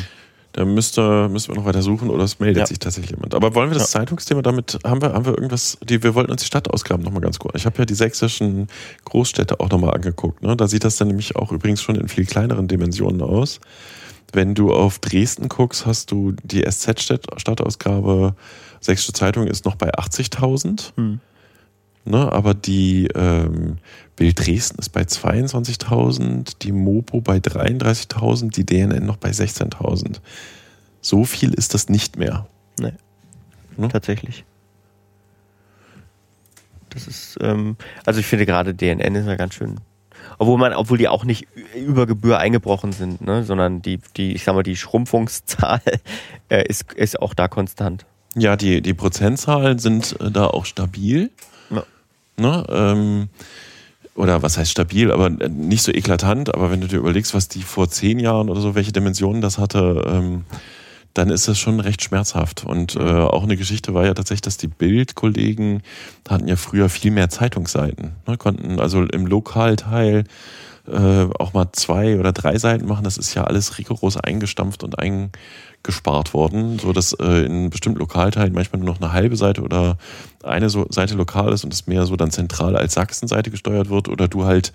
Da 0.53 0.65
müsste, 0.65 1.29
müssen 1.29 1.49
wir 1.49 1.55
noch 1.55 1.65
weiter 1.65 1.81
suchen 1.81 2.11
oder 2.11 2.23
es 2.23 2.39
meldet 2.39 2.61
ja. 2.61 2.67
sich 2.67 2.77
tatsächlich 2.77 3.09
jemand. 3.09 3.33
Aber 3.33 3.55
wollen 3.55 3.71
wir 3.71 3.73
das 3.73 3.91
ja. 3.91 3.99
Zeitungsthema 3.99 4.43
damit, 4.43 4.77
haben 4.85 5.01
wir, 5.01 5.13
haben 5.13 5.25
wir 5.25 5.33
irgendwas, 5.33 5.79
die, 5.81 6.03
wir 6.03 6.13
wollten 6.13 6.31
uns 6.31 6.41
die 6.41 6.47
Stadtausgaben 6.47 7.03
nochmal 7.03 7.21
ganz 7.21 7.39
kurz. 7.39 7.55
Ich 7.55 7.65
habe 7.65 7.79
ja 7.79 7.85
die 7.85 7.95
sächsischen 7.95 8.67
Großstädte 9.03 9.59
auch 9.59 9.71
nochmal 9.71 9.95
angeguckt. 9.95 10.43
Ne? 10.43 10.55
Da 10.55 10.67
sieht 10.67 10.83
das 10.83 10.97
dann 10.97 11.07
nämlich 11.07 11.35
auch 11.35 11.51
übrigens 11.51 11.81
schon 11.81 11.95
in 11.95 12.07
viel 12.07 12.27
kleineren 12.27 12.67
Dimensionen 12.67 13.23
aus. 13.23 13.61
Wenn 14.31 14.53
du 14.53 14.71
auf 14.71 14.99
Dresden 14.99 15.49
guckst, 15.49 15.87
hast 15.87 16.11
du 16.11 16.33
die 16.43 16.61
SZ-Stadtausgabe, 16.61 18.35
Sächsische 18.83 19.13
Zeitung 19.13 19.47
ist 19.47 19.65
noch 19.65 19.75
bei 19.75 19.91
80.000. 19.93 20.95
Hm. 20.97 21.19
Ne, 22.05 22.29
aber 22.31 22.53
die 22.53 23.07
ähm, 23.15 23.77
Bild 24.17 24.45
Dresden 24.45 24.77
ist 24.79 24.89
bei 24.89 25.03
22.000, 25.03 26.57
die 26.61 26.73
Mopo 26.73 27.21
bei 27.21 27.37
33.000, 27.37 28.51
die 28.51 28.65
DNN 28.65 29.05
noch 29.05 29.15
bei 29.15 29.29
16.000. 29.29 30.19
So 30.99 31.23
viel 31.23 31.53
ist 31.53 31.73
das 31.73 31.87
nicht 31.87 32.17
mehr. 32.17 32.45
Nee. 32.77 32.91
Ne? 33.77 33.87
Tatsächlich. 33.87 34.43
Das 36.89 37.07
ist, 37.07 37.37
ähm, 37.39 37.77
also 38.05 38.19
ich 38.19 38.25
finde 38.25 38.45
gerade 38.45 38.73
DNN 38.73 39.15
ist 39.15 39.25
ja 39.25 39.35
ganz 39.35 39.53
schön. 39.53 39.79
Obwohl 40.37 40.57
man, 40.57 40.73
obwohl 40.73 40.97
die 40.97 41.07
auch 41.07 41.23
nicht 41.23 41.47
über 41.73 42.05
Gebühr 42.05 42.37
eingebrochen 42.37 42.91
sind, 42.91 43.21
ne, 43.21 43.45
sondern 43.45 43.81
die, 43.81 43.99
die, 44.17 44.33
ich 44.33 44.43
sag 44.43 44.55
mal, 44.55 44.63
die 44.63 44.75
Schrumpfungszahl 44.75 45.81
äh, 46.49 46.67
ist, 46.67 46.91
ist 46.93 47.21
auch 47.21 47.33
da 47.33 47.47
konstant. 47.47 48.05
Ja, 48.35 48.55
die, 48.55 48.81
die 48.81 48.93
Prozentzahlen 48.93 49.79
sind 49.79 50.19
äh, 50.19 50.31
da 50.31 50.47
auch 50.47 50.65
stabil. 50.65 51.29
Ne? 52.35 52.65
Ähm, 52.69 53.29
oder 54.15 54.43
was 54.43 54.57
heißt 54.57 54.71
stabil, 54.71 55.11
aber 55.11 55.29
nicht 55.29 55.83
so 55.83 55.91
eklatant, 55.91 56.53
aber 56.53 56.69
wenn 56.69 56.81
du 56.81 56.87
dir 56.87 56.97
überlegst, 56.97 57.33
was 57.33 57.47
die 57.47 57.63
vor 57.63 57.89
zehn 57.89 58.19
Jahren 58.19 58.49
oder 58.49 58.61
so, 58.61 58.75
welche 58.75 58.91
Dimensionen 58.91 59.41
das 59.41 59.57
hatte, 59.57 60.03
ähm, 60.07 60.45
dann 61.15 61.29
ist 61.29 61.47
das 61.47 61.59
schon 61.59 61.79
recht 61.79 62.01
schmerzhaft. 62.01 62.63
Und 62.63 62.95
äh, 62.95 62.99
auch 62.99 63.43
eine 63.43 63.57
Geschichte 63.57 63.93
war 63.93 64.05
ja 64.05 64.13
tatsächlich, 64.13 64.41
dass 64.41 64.57
die 64.57 64.67
Bildkollegen 64.67 65.81
hatten 66.27 66.47
ja 66.47 66.55
früher 66.55 66.89
viel 66.89 67.11
mehr 67.11 67.29
Zeitungsseiten, 67.29 68.13
ne? 68.27 68.37
konnten 68.37 68.79
also 68.79 69.03
im 69.03 69.25
Lokalteil 69.27 70.25
äh, 70.87 71.27
auch 71.39 71.53
mal 71.53 71.71
zwei 71.71 72.19
oder 72.19 72.33
drei 72.33 72.57
Seiten 72.57 72.87
machen. 72.87 73.03
Das 73.03 73.17
ist 73.17 73.33
ja 73.33 73.43
alles 73.43 73.77
rigoros 73.77 74.17
eingestampft 74.17 74.83
und 74.83 74.99
ein 74.99 75.31
gespart 75.83 76.33
worden, 76.33 76.79
so 76.79 76.93
dass 76.93 77.13
äh, 77.13 77.45
in 77.45 77.69
bestimmten 77.69 77.99
Lokalteilen 77.99 78.53
manchmal 78.53 78.79
nur 78.79 78.93
noch 78.93 79.01
eine 79.01 79.11
halbe 79.11 79.35
Seite 79.35 79.61
oder 79.61 79.97
eine 80.41 80.69
so 80.69 80.85
Seite 80.89 81.15
lokal 81.15 81.51
ist 81.51 81.65
und 81.65 81.73
es 81.73 81.87
mehr 81.87 82.05
so 82.05 82.15
dann 82.15 82.31
zentral 82.31 82.77
als 82.77 82.93
Sachsenseite 82.93 83.51
gesteuert 83.51 83.89
wird 83.89 84.07
oder 84.07 84.29
du 84.29 84.45
halt 84.45 84.71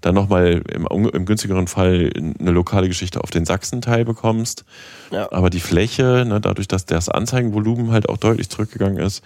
dann 0.00 0.14
nochmal 0.14 0.62
im, 0.72 0.86
im 1.08 1.26
günstigeren 1.26 1.66
Fall 1.66 2.10
eine 2.16 2.50
lokale 2.50 2.88
Geschichte 2.88 3.22
auf 3.22 3.30
den 3.30 3.44
Sachsen-Teil 3.44 4.04
bekommst. 4.04 4.64
Ja. 5.10 5.30
Aber 5.32 5.50
die 5.50 5.60
Fläche, 5.60 6.24
ne, 6.26 6.40
dadurch, 6.40 6.68
dass 6.68 6.86
das 6.86 7.08
Anzeigenvolumen 7.08 7.90
halt 7.90 8.08
auch 8.08 8.16
deutlich 8.16 8.48
zurückgegangen 8.48 8.98
ist, 8.98 9.22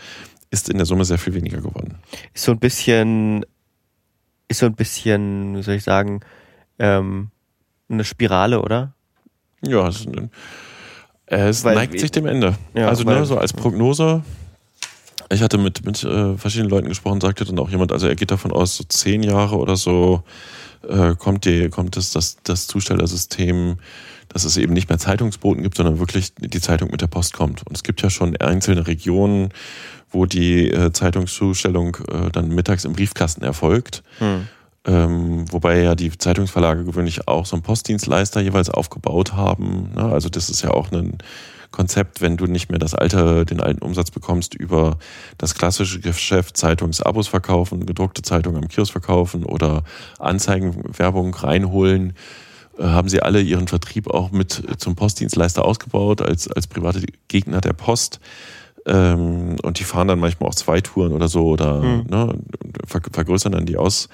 ist 0.50 0.68
in 0.68 0.76
der 0.76 0.86
Summe 0.86 1.04
sehr 1.04 1.18
viel 1.18 1.34
weniger 1.34 1.60
geworden. 1.60 1.96
Ist 2.34 2.44
so 2.44 2.52
ein 2.52 2.58
bisschen, 2.58 3.44
ist 4.48 4.58
so 4.58 4.66
ein 4.66 4.74
bisschen, 4.74 5.56
wie 5.56 5.62
soll 5.62 5.74
ich 5.74 5.84
sagen, 5.84 6.20
ähm, 6.78 7.30
eine 7.88 8.04
Spirale, 8.04 8.60
oder? 8.60 8.92
Ja, 9.62 9.88
es 9.88 10.06
es 11.28 11.64
weil, 11.64 11.74
neigt 11.74 11.98
sich 11.98 12.10
dem 12.12 12.26
Ende. 12.26 12.56
Ja, 12.74 12.88
also 12.88 13.04
ne, 13.04 13.24
so 13.26 13.36
als 13.36 13.52
Prognose. 13.52 14.22
Ich 15.30 15.42
hatte 15.42 15.58
mit, 15.58 15.84
mit 15.84 16.04
äh, 16.04 16.36
verschiedenen 16.36 16.70
Leuten 16.70 16.88
gesprochen, 16.88 17.20
sagte 17.20 17.44
dann 17.44 17.58
auch 17.58 17.68
jemand, 17.68 17.90
also 17.90 18.06
er 18.06 18.14
geht 18.14 18.30
davon 18.30 18.52
aus, 18.52 18.76
so 18.76 18.84
zehn 18.84 19.24
Jahre 19.24 19.56
oder 19.56 19.74
so 19.74 20.22
äh, 20.88 21.16
kommt, 21.16 21.44
die, 21.44 21.68
kommt 21.68 21.96
es, 21.96 22.12
das, 22.12 22.36
das 22.44 22.68
Zustellersystem, 22.68 23.78
dass 24.28 24.44
es 24.44 24.56
eben 24.56 24.72
nicht 24.72 24.88
mehr 24.88 24.98
Zeitungsboten 24.98 25.64
gibt, 25.64 25.76
sondern 25.76 25.98
wirklich 25.98 26.32
die 26.38 26.60
Zeitung 26.60 26.90
mit 26.92 27.00
der 27.00 27.08
Post 27.08 27.32
kommt. 27.32 27.66
Und 27.66 27.76
es 27.76 27.82
gibt 27.82 28.02
ja 28.02 28.10
schon 28.10 28.36
einzelne 28.36 28.86
Regionen, 28.86 29.50
wo 30.16 30.26
die 30.26 30.70
äh, 30.70 30.92
Zeitungszustellung 30.92 31.98
äh, 32.10 32.30
dann 32.32 32.48
mittags 32.48 32.84
im 32.84 32.94
Briefkasten 32.94 33.44
erfolgt. 33.44 34.02
Hm. 34.18 34.48
Ähm, 34.86 35.44
wobei 35.52 35.82
ja 35.82 35.94
die 35.94 36.16
Zeitungsverlage 36.16 36.84
gewöhnlich 36.84 37.28
auch 37.28 37.44
so 37.44 37.56
einen 37.56 37.62
Postdienstleister 37.62 38.40
jeweils 38.40 38.70
aufgebaut 38.70 39.34
haben. 39.34 39.90
Ne? 39.94 40.04
Also 40.04 40.28
das 40.28 40.48
ist 40.48 40.62
ja 40.62 40.70
auch 40.70 40.90
ein 40.92 41.18
Konzept, 41.72 42.22
wenn 42.22 42.36
du 42.36 42.46
nicht 42.46 42.70
mehr 42.70 42.78
das 42.78 42.94
alte, 42.94 43.44
den 43.44 43.60
alten 43.60 43.82
Umsatz 43.82 44.10
bekommst 44.10 44.54
über 44.54 44.98
das 45.36 45.54
klassische 45.54 46.00
Geschäft 46.00 46.56
Zeitungsabos 46.56 47.28
verkaufen, 47.28 47.84
gedruckte 47.84 48.22
Zeitungen 48.22 48.62
am 48.62 48.68
Kiosk 48.68 48.92
verkaufen 48.92 49.44
oder 49.44 49.82
Anzeigenwerbung 50.18 51.34
reinholen, 51.34 52.14
äh, 52.78 52.84
haben 52.84 53.08
sie 53.08 53.20
alle 53.20 53.42
ihren 53.42 53.68
Vertrieb 53.68 54.08
auch 54.08 54.30
mit 54.30 54.62
zum 54.78 54.94
Postdienstleister 54.94 55.64
ausgebaut 55.64 56.22
als, 56.22 56.48
als 56.50 56.68
private 56.68 57.02
Gegner 57.28 57.60
der 57.60 57.74
Post. 57.74 58.20
Ähm, 58.86 59.56
und 59.62 59.78
die 59.80 59.84
fahren 59.84 60.08
dann 60.08 60.20
manchmal 60.20 60.48
auch 60.48 60.54
zwei 60.54 60.80
Touren 60.80 61.12
oder 61.12 61.28
so 61.28 61.48
oder 61.48 61.82
mhm. 61.82 62.06
ne, 62.08 62.38
vergrößern 62.86 63.52
dann 63.52 63.66
die 63.66 63.76
Aus, 63.76 64.08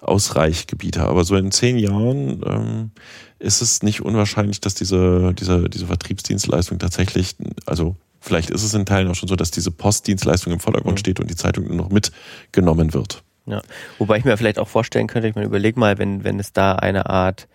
Ausreichgebiete. 0.00 1.02
Aber 1.02 1.24
so 1.24 1.36
in 1.36 1.50
zehn 1.50 1.78
Jahren 1.78 2.42
ähm, 2.46 2.90
ist 3.38 3.60
es 3.60 3.82
nicht 3.82 4.00
unwahrscheinlich, 4.00 4.60
dass 4.60 4.74
diese, 4.74 5.34
diese, 5.34 5.68
diese 5.68 5.86
Vertriebsdienstleistung 5.86 6.78
tatsächlich, 6.78 7.36
also 7.66 7.96
vielleicht 8.20 8.48
ist 8.50 8.64
es 8.64 8.72
in 8.72 8.86
Teilen 8.86 9.08
auch 9.08 9.14
schon 9.14 9.28
so, 9.28 9.36
dass 9.36 9.50
diese 9.50 9.70
Postdienstleistung 9.70 10.52
im 10.54 10.60
Vordergrund 10.60 10.94
mhm. 10.94 11.00
steht 11.00 11.20
und 11.20 11.30
die 11.30 11.36
Zeitung 11.36 11.66
nur 11.66 11.76
noch 11.76 11.90
mitgenommen 11.90 12.94
wird. 12.94 13.22
Ja, 13.46 13.60
wobei 13.98 14.16
ich 14.16 14.24
mir 14.24 14.38
vielleicht 14.38 14.58
auch 14.58 14.68
vorstellen 14.68 15.06
könnte, 15.06 15.28
ich 15.28 15.34
meine, 15.34 15.46
überleg 15.46 15.76
mal, 15.76 15.98
wenn, 15.98 16.24
wenn 16.24 16.40
es 16.40 16.54
da 16.54 16.76
eine 16.76 17.10
Art 17.10 17.46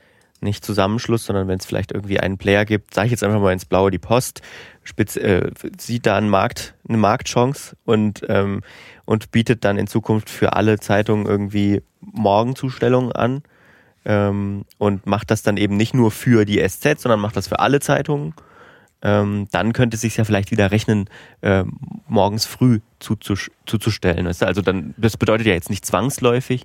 nicht 0.41 0.65
Zusammenschluss, 0.65 1.25
sondern 1.25 1.47
wenn 1.47 1.60
es 1.60 1.65
vielleicht 1.65 1.91
irgendwie 1.91 2.19
einen 2.19 2.38
Player 2.38 2.65
gibt, 2.65 2.93
sage 2.93 3.08
ich 3.08 3.12
jetzt 3.12 3.23
einfach 3.23 3.39
mal 3.39 3.54
ins 3.54 3.65
Blaue 3.65 3.91
die 3.91 3.99
Post, 3.99 4.41
spitz, 4.84 5.15
äh, 5.15 5.52
sieht 5.78 6.06
da 6.06 6.17
einen 6.17 6.30
Markt, 6.30 6.75
eine 6.88 6.97
Marktchance 6.97 7.75
und, 7.86 8.25
ähm, 8.28 8.62
und 9.06 9.32
bietet 9.32 9.63
dann 9.65 9.78
in 9.78 9.88
Zukunft 9.88 10.30
für 10.30 10.54
alle 10.54 10.80
Zeitungen 10.80 11.25
irgendwie 11.25 11.82
Morgenzustellungen 12.02 13.12
an 13.12 13.43
ähm, 14.06 14.65
und 14.78 15.06
macht 15.06 15.32
das 15.32 15.43
dann 15.43 15.58
eben 15.58 15.78
nicht 15.78 15.93
nur 15.93 16.12
für 16.12 16.45
die 16.45 16.65
SZ, 16.67 16.99
sondern 17.02 17.19
macht 17.19 17.36
das 17.36 17.47
für 17.47 17.60
alle 17.60 17.80
Zeitungen. 17.80 18.34
Ähm, 19.02 19.47
dann 19.52 19.71
könnte 19.71 19.95
es 19.95 20.02
sich 20.02 20.17
ja 20.17 20.25
vielleicht 20.25 20.52
wieder 20.52 20.71
rechnen, 20.71 21.10
äh, 21.41 21.63
morgens 22.08 22.45
früh 22.45 22.80
zuzustellen. 22.99 24.28
Also 24.28 24.62
dann, 24.62 24.93
das 24.97 25.15
bedeutet 25.15 25.47
ja 25.47 25.54
jetzt 25.54 25.69
nicht 25.69 25.86
zwangsläufig, 25.86 26.63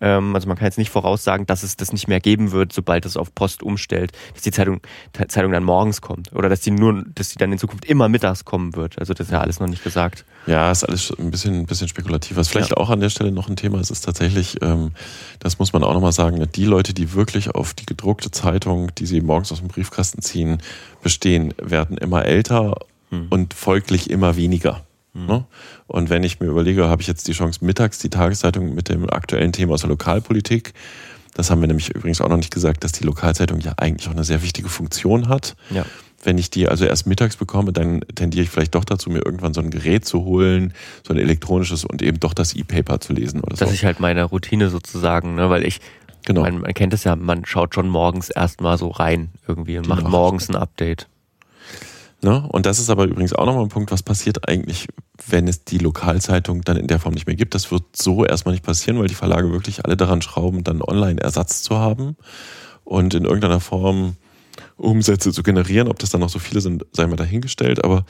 ähm, 0.00 0.34
also 0.34 0.48
man 0.48 0.56
kann 0.56 0.66
jetzt 0.66 0.78
nicht 0.78 0.90
voraussagen, 0.90 1.46
dass 1.46 1.62
es 1.62 1.76
das 1.76 1.92
nicht 1.92 2.08
mehr 2.08 2.20
geben 2.20 2.52
wird, 2.52 2.72
sobald 2.72 3.06
es 3.06 3.16
auf 3.16 3.34
Post 3.34 3.62
umstellt, 3.62 4.12
dass 4.34 4.42
die 4.42 4.50
Zeitung, 4.50 4.80
Zeitung 5.28 5.52
dann 5.52 5.64
morgens 5.64 6.00
kommt 6.00 6.32
oder 6.34 6.48
dass 6.48 6.60
die 6.60 6.70
nur, 6.70 7.04
dass 7.14 7.30
die 7.30 7.38
dann 7.38 7.52
in 7.52 7.58
Zukunft 7.58 7.84
immer 7.84 8.08
mittags 8.08 8.44
kommen 8.44 8.74
wird. 8.76 8.98
Also 8.98 9.14
das 9.14 9.28
ist 9.28 9.32
ja 9.32 9.40
alles 9.40 9.60
noch 9.60 9.68
nicht 9.68 9.84
gesagt. 9.84 10.24
Ja, 10.46 10.70
ist 10.70 10.84
alles 10.84 11.12
ein 11.18 11.30
bisschen, 11.30 11.60
ein 11.60 11.66
bisschen 11.66 11.88
spekulativ. 11.88 12.36
Was 12.36 12.48
vielleicht 12.48 12.70
ja. 12.70 12.76
auch 12.76 12.90
an 12.90 13.00
der 13.00 13.10
Stelle 13.10 13.32
noch 13.32 13.48
ein 13.48 13.56
Thema 13.56 13.80
ist, 13.80 13.90
ist 13.90 14.02
tatsächlich, 14.02 14.60
ähm, 14.62 14.92
das 15.38 15.58
muss 15.58 15.72
man 15.72 15.82
auch 15.84 15.94
nochmal 15.94 16.12
sagen, 16.12 16.46
die 16.54 16.64
Leute, 16.64 16.92
die 16.92 17.14
wirklich 17.14 17.54
auf 17.54 17.74
die 17.74 17.86
gedruckte 17.86 18.30
Zeitung, 18.30 18.94
die 18.96 19.06
sie 19.06 19.20
morgens 19.20 19.52
aus 19.52 19.60
dem 19.60 19.68
Briefkasten 19.68 20.22
ziehen, 20.22 20.58
bestehen, 21.02 21.54
werden 21.60 21.96
immer 21.96 22.24
älter 22.24 22.76
hm. 23.10 23.28
und 23.30 23.54
folglich 23.54 24.10
immer 24.10 24.36
weniger. 24.36 24.82
Mhm. 25.14 25.44
Und 25.86 26.10
wenn 26.10 26.24
ich 26.24 26.40
mir 26.40 26.46
überlege, 26.46 26.88
habe 26.88 27.00
ich 27.00 27.08
jetzt 27.08 27.28
die 27.28 27.32
Chance, 27.32 27.64
mittags 27.64 27.98
die 27.98 28.10
Tageszeitung 28.10 28.74
mit 28.74 28.88
dem 28.88 29.08
aktuellen 29.08 29.52
Thema 29.52 29.74
aus 29.74 29.80
der 29.80 29.90
Lokalpolitik, 29.90 30.74
das 31.34 31.50
haben 31.50 31.60
wir 31.60 31.68
nämlich 31.68 31.94
übrigens 31.94 32.20
auch 32.20 32.28
noch 32.28 32.36
nicht 32.36 32.52
gesagt, 32.52 32.84
dass 32.84 32.92
die 32.92 33.04
Lokalzeitung 33.04 33.60
ja 33.60 33.74
eigentlich 33.76 34.08
auch 34.08 34.12
eine 34.12 34.24
sehr 34.24 34.42
wichtige 34.42 34.68
Funktion 34.68 35.28
hat. 35.28 35.56
Ja. 35.70 35.84
Wenn 36.22 36.38
ich 36.38 36.48
die 36.48 36.68
also 36.68 36.84
erst 36.86 37.06
mittags 37.06 37.36
bekomme, 37.36 37.72
dann 37.72 38.00
tendiere 38.14 38.44
ich 38.44 38.50
vielleicht 38.50 38.74
doch 38.74 38.84
dazu, 38.84 39.10
mir 39.10 39.24
irgendwann 39.24 39.52
so 39.52 39.60
ein 39.60 39.70
Gerät 39.70 40.06
zu 40.06 40.24
holen, 40.24 40.72
so 41.06 41.12
ein 41.12 41.18
elektronisches 41.18 41.84
und 41.84 42.02
eben 42.02 42.18
doch 42.18 42.32
das 42.32 42.54
E-Paper 42.54 43.00
zu 43.00 43.12
lesen 43.12 43.40
oder 43.40 43.56
so. 43.56 43.64
Das 43.64 43.74
ist 43.74 43.82
halt 43.82 44.00
meine 44.00 44.24
Routine 44.24 44.70
sozusagen, 44.70 45.34
ne? 45.34 45.50
weil 45.50 45.66
ich, 45.66 45.80
genau. 46.24 46.42
Man, 46.42 46.60
man 46.60 46.72
kennt 46.72 46.94
es 46.94 47.04
ja, 47.04 47.14
man 47.14 47.44
schaut 47.44 47.74
schon 47.74 47.88
morgens 47.88 48.30
erstmal 48.30 48.78
so 48.78 48.88
rein 48.88 49.30
irgendwie 49.46 49.76
und 49.76 49.86
die 49.86 49.90
macht 49.90 50.08
morgens 50.08 50.48
ein 50.48 50.56
Update. 50.56 51.08
Ne? 52.24 52.42
Und 52.48 52.64
das 52.64 52.78
ist 52.78 52.88
aber 52.88 53.04
übrigens 53.04 53.34
auch 53.34 53.44
nochmal 53.44 53.64
ein 53.64 53.68
Punkt, 53.68 53.92
was 53.92 54.02
passiert 54.02 54.48
eigentlich, 54.48 54.88
wenn 55.28 55.46
es 55.46 55.64
die 55.64 55.76
Lokalzeitung 55.76 56.62
dann 56.62 56.78
in 56.78 56.86
der 56.86 56.98
Form 56.98 57.12
nicht 57.12 57.26
mehr 57.26 57.36
gibt. 57.36 57.54
Das 57.54 57.70
wird 57.70 57.94
so 57.94 58.24
erstmal 58.24 58.54
nicht 58.54 58.64
passieren, 58.64 58.98
weil 58.98 59.08
die 59.08 59.14
Verlage 59.14 59.52
wirklich 59.52 59.84
alle 59.84 59.94
daran 59.94 60.22
schrauben, 60.22 60.64
dann 60.64 60.80
Online-Ersatz 60.80 61.62
zu 61.62 61.76
haben 61.76 62.16
und 62.82 63.12
in 63.12 63.26
irgendeiner 63.26 63.60
Form 63.60 64.16
Umsätze 64.78 65.32
zu 65.32 65.42
generieren. 65.42 65.86
Ob 65.86 65.98
das 65.98 66.08
dann 66.08 66.22
noch 66.22 66.30
so 66.30 66.38
viele 66.38 66.62
sind, 66.62 66.86
sei 66.92 67.06
mal 67.06 67.16
dahingestellt. 67.16 67.84
Aber 67.84 68.06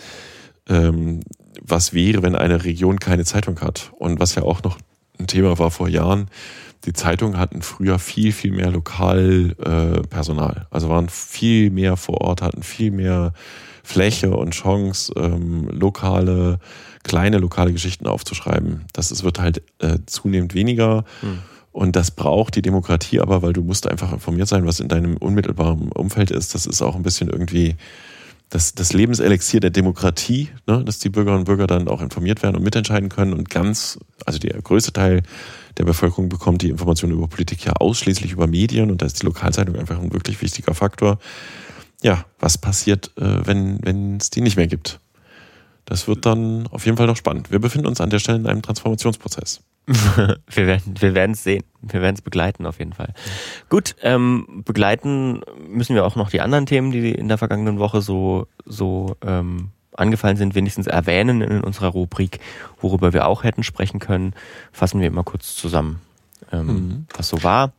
ähm, 0.68 1.18
was 1.60 1.92
wäre, 1.92 2.22
wenn 2.22 2.36
eine 2.36 2.62
Region 2.62 3.00
keine 3.00 3.24
Zeitung 3.24 3.60
hat? 3.62 3.90
Und 3.98 4.20
was 4.20 4.36
ja 4.36 4.44
auch 4.44 4.62
noch 4.62 4.78
ein 5.18 5.26
Thema 5.26 5.58
war 5.58 5.72
vor 5.72 5.88
Jahren, 5.88 6.28
die 6.84 6.92
Zeitungen 6.92 7.36
hatten 7.36 7.62
früher 7.62 7.98
viel, 7.98 8.30
viel 8.30 8.52
mehr 8.52 8.70
Lokalpersonal. 8.70 10.56
Äh, 10.56 10.66
also 10.70 10.88
waren 10.88 11.08
viel 11.08 11.70
mehr 11.70 11.96
vor 11.96 12.20
Ort, 12.20 12.42
hatten 12.42 12.62
viel 12.62 12.92
mehr 12.92 13.32
Fläche 13.84 14.30
und 14.30 14.52
Chance, 14.52 15.12
ähm, 15.16 15.68
lokale, 15.68 16.58
kleine 17.04 17.38
lokale 17.38 17.72
Geschichten 17.72 18.06
aufzuschreiben. 18.06 18.86
Das 18.94 19.12
ist, 19.12 19.22
wird 19.22 19.38
halt 19.38 19.62
äh, 19.78 19.98
zunehmend 20.06 20.54
weniger. 20.54 21.04
Hm. 21.20 21.38
Und 21.70 21.94
das 21.94 22.10
braucht 22.10 22.56
die 22.56 22.62
Demokratie 22.62 23.20
aber, 23.20 23.42
weil 23.42 23.52
du 23.52 23.62
musst 23.62 23.86
einfach 23.86 24.12
informiert 24.12 24.48
sein, 24.48 24.64
was 24.64 24.80
in 24.80 24.88
deinem 24.88 25.16
unmittelbaren 25.18 25.92
Umfeld 25.92 26.30
ist. 26.30 26.54
Das 26.54 26.66
ist 26.66 26.80
auch 26.80 26.96
ein 26.96 27.02
bisschen 27.02 27.28
irgendwie 27.28 27.76
das, 28.48 28.74
das 28.74 28.92
Lebenselixier 28.92 29.60
der 29.60 29.70
Demokratie, 29.70 30.48
ne? 30.66 30.82
dass 30.84 30.98
die 31.00 31.08
Bürgerinnen 31.10 31.40
und 31.40 31.46
Bürger 31.46 31.66
dann 31.66 31.88
auch 31.88 32.00
informiert 32.00 32.42
werden 32.42 32.56
und 32.56 32.62
mitentscheiden 32.62 33.08
können. 33.08 33.32
Und 33.32 33.50
ganz, 33.50 33.98
also 34.24 34.38
der 34.38 34.62
größte 34.62 34.92
Teil 34.92 35.22
der 35.76 35.84
Bevölkerung 35.84 36.28
bekommt 36.28 36.62
die 36.62 36.70
Informationen 36.70 37.12
über 37.12 37.26
Politik 37.26 37.64
ja 37.64 37.72
ausschließlich 37.72 38.32
über 38.32 38.46
Medien 38.46 38.90
und 38.90 39.02
da 39.02 39.06
ist 39.06 39.20
die 39.20 39.26
Lokalzeitung 39.26 39.76
einfach 39.76 39.98
ein 39.98 40.12
wirklich 40.12 40.40
wichtiger 40.40 40.74
Faktor 40.74 41.18
ja, 42.04 42.26
was 42.38 42.58
passiert, 42.58 43.10
äh, 43.16 43.46
wenn 43.46 44.18
es 44.18 44.28
die 44.28 44.42
nicht 44.42 44.56
mehr 44.56 44.66
gibt. 44.66 45.00
Das 45.86 46.06
wird 46.06 46.26
dann 46.26 46.66
auf 46.68 46.84
jeden 46.84 46.98
Fall 46.98 47.06
noch 47.06 47.16
spannend. 47.16 47.50
Wir 47.50 47.58
befinden 47.58 47.86
uns 47.86 48.00
an 48.00 48.10
der 48.10 48.18
Stelle 48.18 48.38
in 48.38 48.46
einem 48.46 48.62
Transformationsprozess. 48.62 49.62
wir 49.86 50.66
werden 50.66 50.94
wir 50.98 51.14
werden 51.14 51.32
es 51.32 51.42
sehen. 51.42 51.64
Wir 51.80 52.02
werden 52.02 52.14
es 52.14 52.22
begleiten 52.22 52.66
auf 52.66 52.78
jeden 52.78 52.92
Fall. 52.92 53.12
Gut, 53.70 53.96
ähm, 54.02 54.62
begleiten 54.66 55.40
müssen 55.66 55.94
wir 55.94 56.04
auch 56.04 56.16
noch 56.16 56.30
die 56.30 56.40
anderen 56.40 56.66
Themen, 56.66 56.90
die 56.90 57.10
in 57.10 57.28
der 57.28 57.38
vergangenen 57.38 57.78
Woche 57.78 58.02
so 58.02 58.46
so 58.66 59.16
ähm, 59.22 59.70
angefallen 59.94 60.36
sind, 60.36 60.54
wenigstens 60.54 60.86
erwähnen 60.86 61.40
in 61.40 61.62
unserer 61.62 61.88
Rubrik, 61.88 62.40
worüber 62.80 63.12
wir 63.12 63.26
auch 63.26 63.44
hätten 63.44 63.62
sprechen 63.62 63.98
können. 63.98 64.34
Fassen 64.72 65.00
wir 65.00 65.08
immer 65.08 65.22
kurz 65.22 65.54
zusammen, 65.54 66.00
ähm, 66.52 66.66
mhm. 66.66 67.06
was 67.16 67.28
so 67.28 67.42
war. 67.42 67.72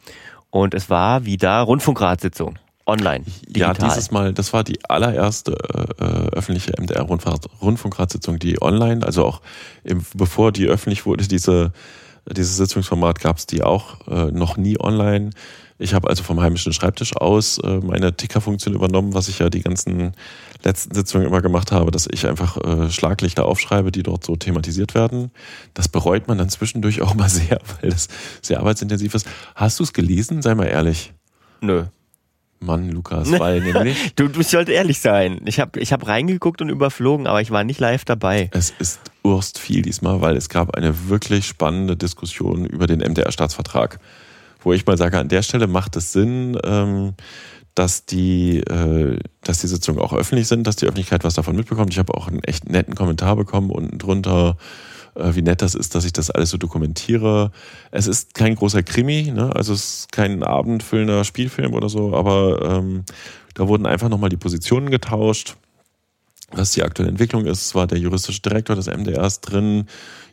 Und 0.50 0.74
es 0.74 0.90
war 0.90 1.26
wieder 1.26 1.60
Rundfunkratssitzung 1.62 2.58
online. 2.86 3.26
Digital. 3.48 3.76
Ja, 3.76 3.88
dieses 3.90 4.12
Mal, 4.12 4.34
das 4.34 4.54
war 4.54 4.64
die 4.64 4.84
allererste 4.86 5.52
äh, 6.00 6.36
öffentliche 6.36 6.74
MDR-Rundfunkratssitzung, 6.80 8.40
die 8.40 8.62
online, 8.62 9.06
also 9.06 9.26
auch 9.26 9.42
im, 9.84 10.06
bevor 10.14 10.52
die 10.52 10.68
öffentlich 10.68 11.06
wurde, 11.06 11.28
diese, 11.28 11.72
dieses 12.32 12.58
Sitzungsformat 12.58 13.20
gab 13.20 13.38
es 13.38 13.46
die 13.46 13.64
auch 13.64 14.08
äh, 14.08 14.32
noch 14.32 14.58
nie 14.58 14.80
online. 14.80 15.32
Ich 15.78 15.94
habe 15.94 16.08
also 16.08 16.24
vom 16.24 16.40
heimischen 16.40 16.72
Schreibtisch 16.72 17.18
aus 17.18 17.58
äh, 17.58 17.80
meine 17.80 18.16
Tickerfunktion 18.16 18.74
übernommen, 18.74 19.14
was 19.14 19.28
ich 19.28 19.40
ja 19.40 19.50
die 19.50 19.62
ganzen 19.62 20.14
letzten 20.64 20.96
Sitzungen 20.96 21.28
immer 21.28 21.42
gemacht 21.42 21.74
habe, 21.74 21.92
dass 21.92 22.08
ich 22.10 22.28
einfach 22.28 22.58
äh, 22.58 22.90
Schlaglichter 22.90 23.46
aufschreibe, 23.46 23.92
die 23.92 24.02
dort 24.02 24.24
so 24.24 24.38
thematisiert 24.38 24.96
werden. 24.96 25.32
Das 25.74 25.90
bereut 25.90 26.30
man 26.30 26.38
dann 26.38 26.50
zwischendurch 26.50 27.02
auch 27.02 27.14
mal 27.14 27.30
sehr, 27.30 27.60
weil 27.82 27.90
das 27.90 28.08
sehr 28.42 28.60
arbeitsintensiv 28.60 29.14
ist. 29.16 29.28
Hast 29.54 29.80
du 29.80 29.84
es 29.84 29.92
gelesen? 29.92 30.42
Sei 30.42 30.56
mal 30.56 30.68
ehrlich. 30.68 31.14
Nö. 31.60 31.86
Mann, 32.66 32.90
Lukas, 32.90 33.32
weil 33.40 33.62
nämlich. 33.62 33.98
du, 34.16 34.28
du 34.28 34.44
sollst 34.44 34.70
ehrlich 34.70 35.00
sein. 35.00 35.42
Ich 35.46 35.60
habe 35.60 35.80
ich 35.80 35.94
hab 35.94 36.08
reingeguckt 36.08 36.62
und 36.62 36.70
überflogen, 36.70 37.28
aber 37.28 37.42
ich 37.42 37.52
war 37.52 37.64
nicht 37.64 37.80
live 37.80 38.06
dabei. 38.06 38.50
Es 38.54 38.74
ist 38.80 39.00
urst 39.24 39.60
viel 39.60 39.82
diesmal, 39.82 40.22
weil 40.22 40.36
es 40.36 40.50
gab 40.50 40.76
eine 40.76 41.10
wirklich 41.10 41.48
spannende 41.48 41.96
Diskussion 41.98 42.66
über 42.66 42.88
den 42.88 43.00
MDR-Staatsvertrag. 43.00 44.00
Wo 44.62 44.74
ich 44.74 44.86
mal 44.86 44.98
sage, 44.98 45.20
an 45.20 45.30
der 45.30 45.44
Stelle 45.44 45.68
macht 45.68 45.96
es 45.96 46.12
Sinn, 46.12 46.58
ähm, 46.64 47.14
dass 47.76 48.06
die, 48.06 48.60
äh, 48.60 49.20
dass 49.44 49.60
die 49.60 49.68
Sitzungen 49.68 50.00
auch 50.00 50.14
öffentlich 50.14 50.48
sind, 50.48 50.66
dass 50.66 50.78
die 50.78 50.86
Öffentlichkeit 50.86 51.24
was 51.24 51.36
davon 51.36 51.56
mitbekommt. 51.56 51.92
Ich 51.92 52.00
habe 52.00 52.14
auch 52.16 52.28
einen 52.28 52.44
echt 52.44 52.70
netten 52.70 52.96
Kommentar 52.96 53.36
bekommen 53.36 53.70
unten 53.70 53.98
drunter 53.98 54.58
wie 55.16 55.42
nett 55.42 55.62
das 55.62 55.76
ist, 55.76 55.96
dass 55.96 56.06
ich 56.06 56.14
das 56.14 56.30
alles 56.30 56.50
so 56.50 56.58
dokumentiere. 56.58 57.52
Es 57.92 58.08
ist 58.08 58.34
kein 58.34 58.56
großer 58.56 58.84
Krimi, 58.84 59.32
ne? 59.32 59.56
also 59.56 59.74
es 59.74 60.00
ist 60.00 60.12
kein 60.12 60.44
abendfüllender 60.44 61.24
Spielfilm 61.24 61.74
oder 61.74 61.90
so, 61.90 62.16
aber 62.16 62.80
ähm, 62.80 63.04
da 63.54 63.68
wurden 63.68 63.86
einfach 63.86 64.10
nochmal 64.10 64.30
die 64.30 64.38
Positionen 64.38 64.92
getauscht, 64.92 65.56
was 66.52 66.72
die 66.72 66.84
aktuelle 66.84 67.10
Entwicklung 67.10 67.46
ist. 67.46 67.62
Es 67.62 67.76
war 67.76 67.88
der 67.88 67.98
juristische 67.98 68.42
Direktor 68.42 68.76
des 68.76 68.88
MDRs 68.88 69.42
drin, 69.42 69.88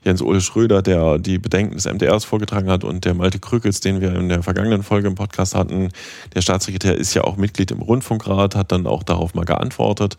Jens-Ole 0.05 0.41
Schröder, 0.41 0.83
der 0.83 1.19
die 1.19 1.39
Bedenken 1.39 1.77
des 1.77 1.87
MDRs 1.87 2.25
vorgetragen 2.25 2.69
hat 2.69 2.83
und 2.83 3.05
der 3.05 3.15
Malte 3.15 3.39
Krückels, 3.39 3.81
den 3.81 4.01
wir 4.01 4.15
in 4.17 4.29
der 4.29 4.43
vergangenen 4.43 4.83
Folge 4.83 5.07
im 5.07 5.15
Podcast 5.15 5.55
hatten. 5.55 5.91
Der 6.35 6.43
Staatssekretär 6.43 6.97
ist 6.97 7.15
ja 7.15 7.23
auch 7.23 7.37
Mitglied 7.37 7.71
im 7.71 7.81
Rundfunkrat, 7.81 8.57
hat 8.57 8.73
dann 8.73 8.87
auch 8.87 9.05
darauf 9.05 9.35
mal 9.35 9.45
geantwortet. 9.45 10.17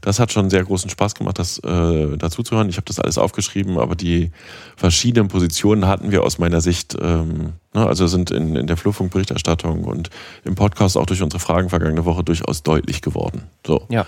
Das 0.00 0.20
hat 0.20 0.32
schon 0.32 0.50
sehr 0.50 0.64
großen 0.64 0.90
Spaß 0.90 1.14
gemacht, 1.14 1.38
das 1.38 1.58
äh, 1.58 2.16
dazu 2.16 2.42
zu 2.42 2.56
hören. 2.56 2.68
Ich 2.68 2.76
habe 2.76 2.86
das 2.86 3.00
alles 3.00 3.18
aufgeschrieben, 3.18 3.78
aber 3.78 3.94
die 3.94 4.30
verschiedenen 4.76 5.28
Positionen 5.28 5.86
hatten 5.86 6.10
wir 6.10 6.22
aus 6.22 6.38
meiner 6.38 6.60
Sicht, 6.60 6.96
ähm, 7.00 7.54
ne, 7.74 7.86
also 7.86 8.06
sind 8.06 8.30
in, 8.30 8.56
in 8.56 8.66
der 8.66 8.76
Flurfunkberichterstattung 8.76 9.84
und 9.84 10.10
im 10.44 10.54
Podcast 10.54 10.96
auch 10.96 11.06
durch 11.06 11.22
unsere 11.22 11.40
Fragen 11.40 11.70
vergangene 11.70 12.04
Woche 12.04 12.24
durchaus 12.24 12.62
deutlich 12.62 13.02
geworden. 13.02 13.42
So. 13.66 13.86
Ja. 13.88 14.06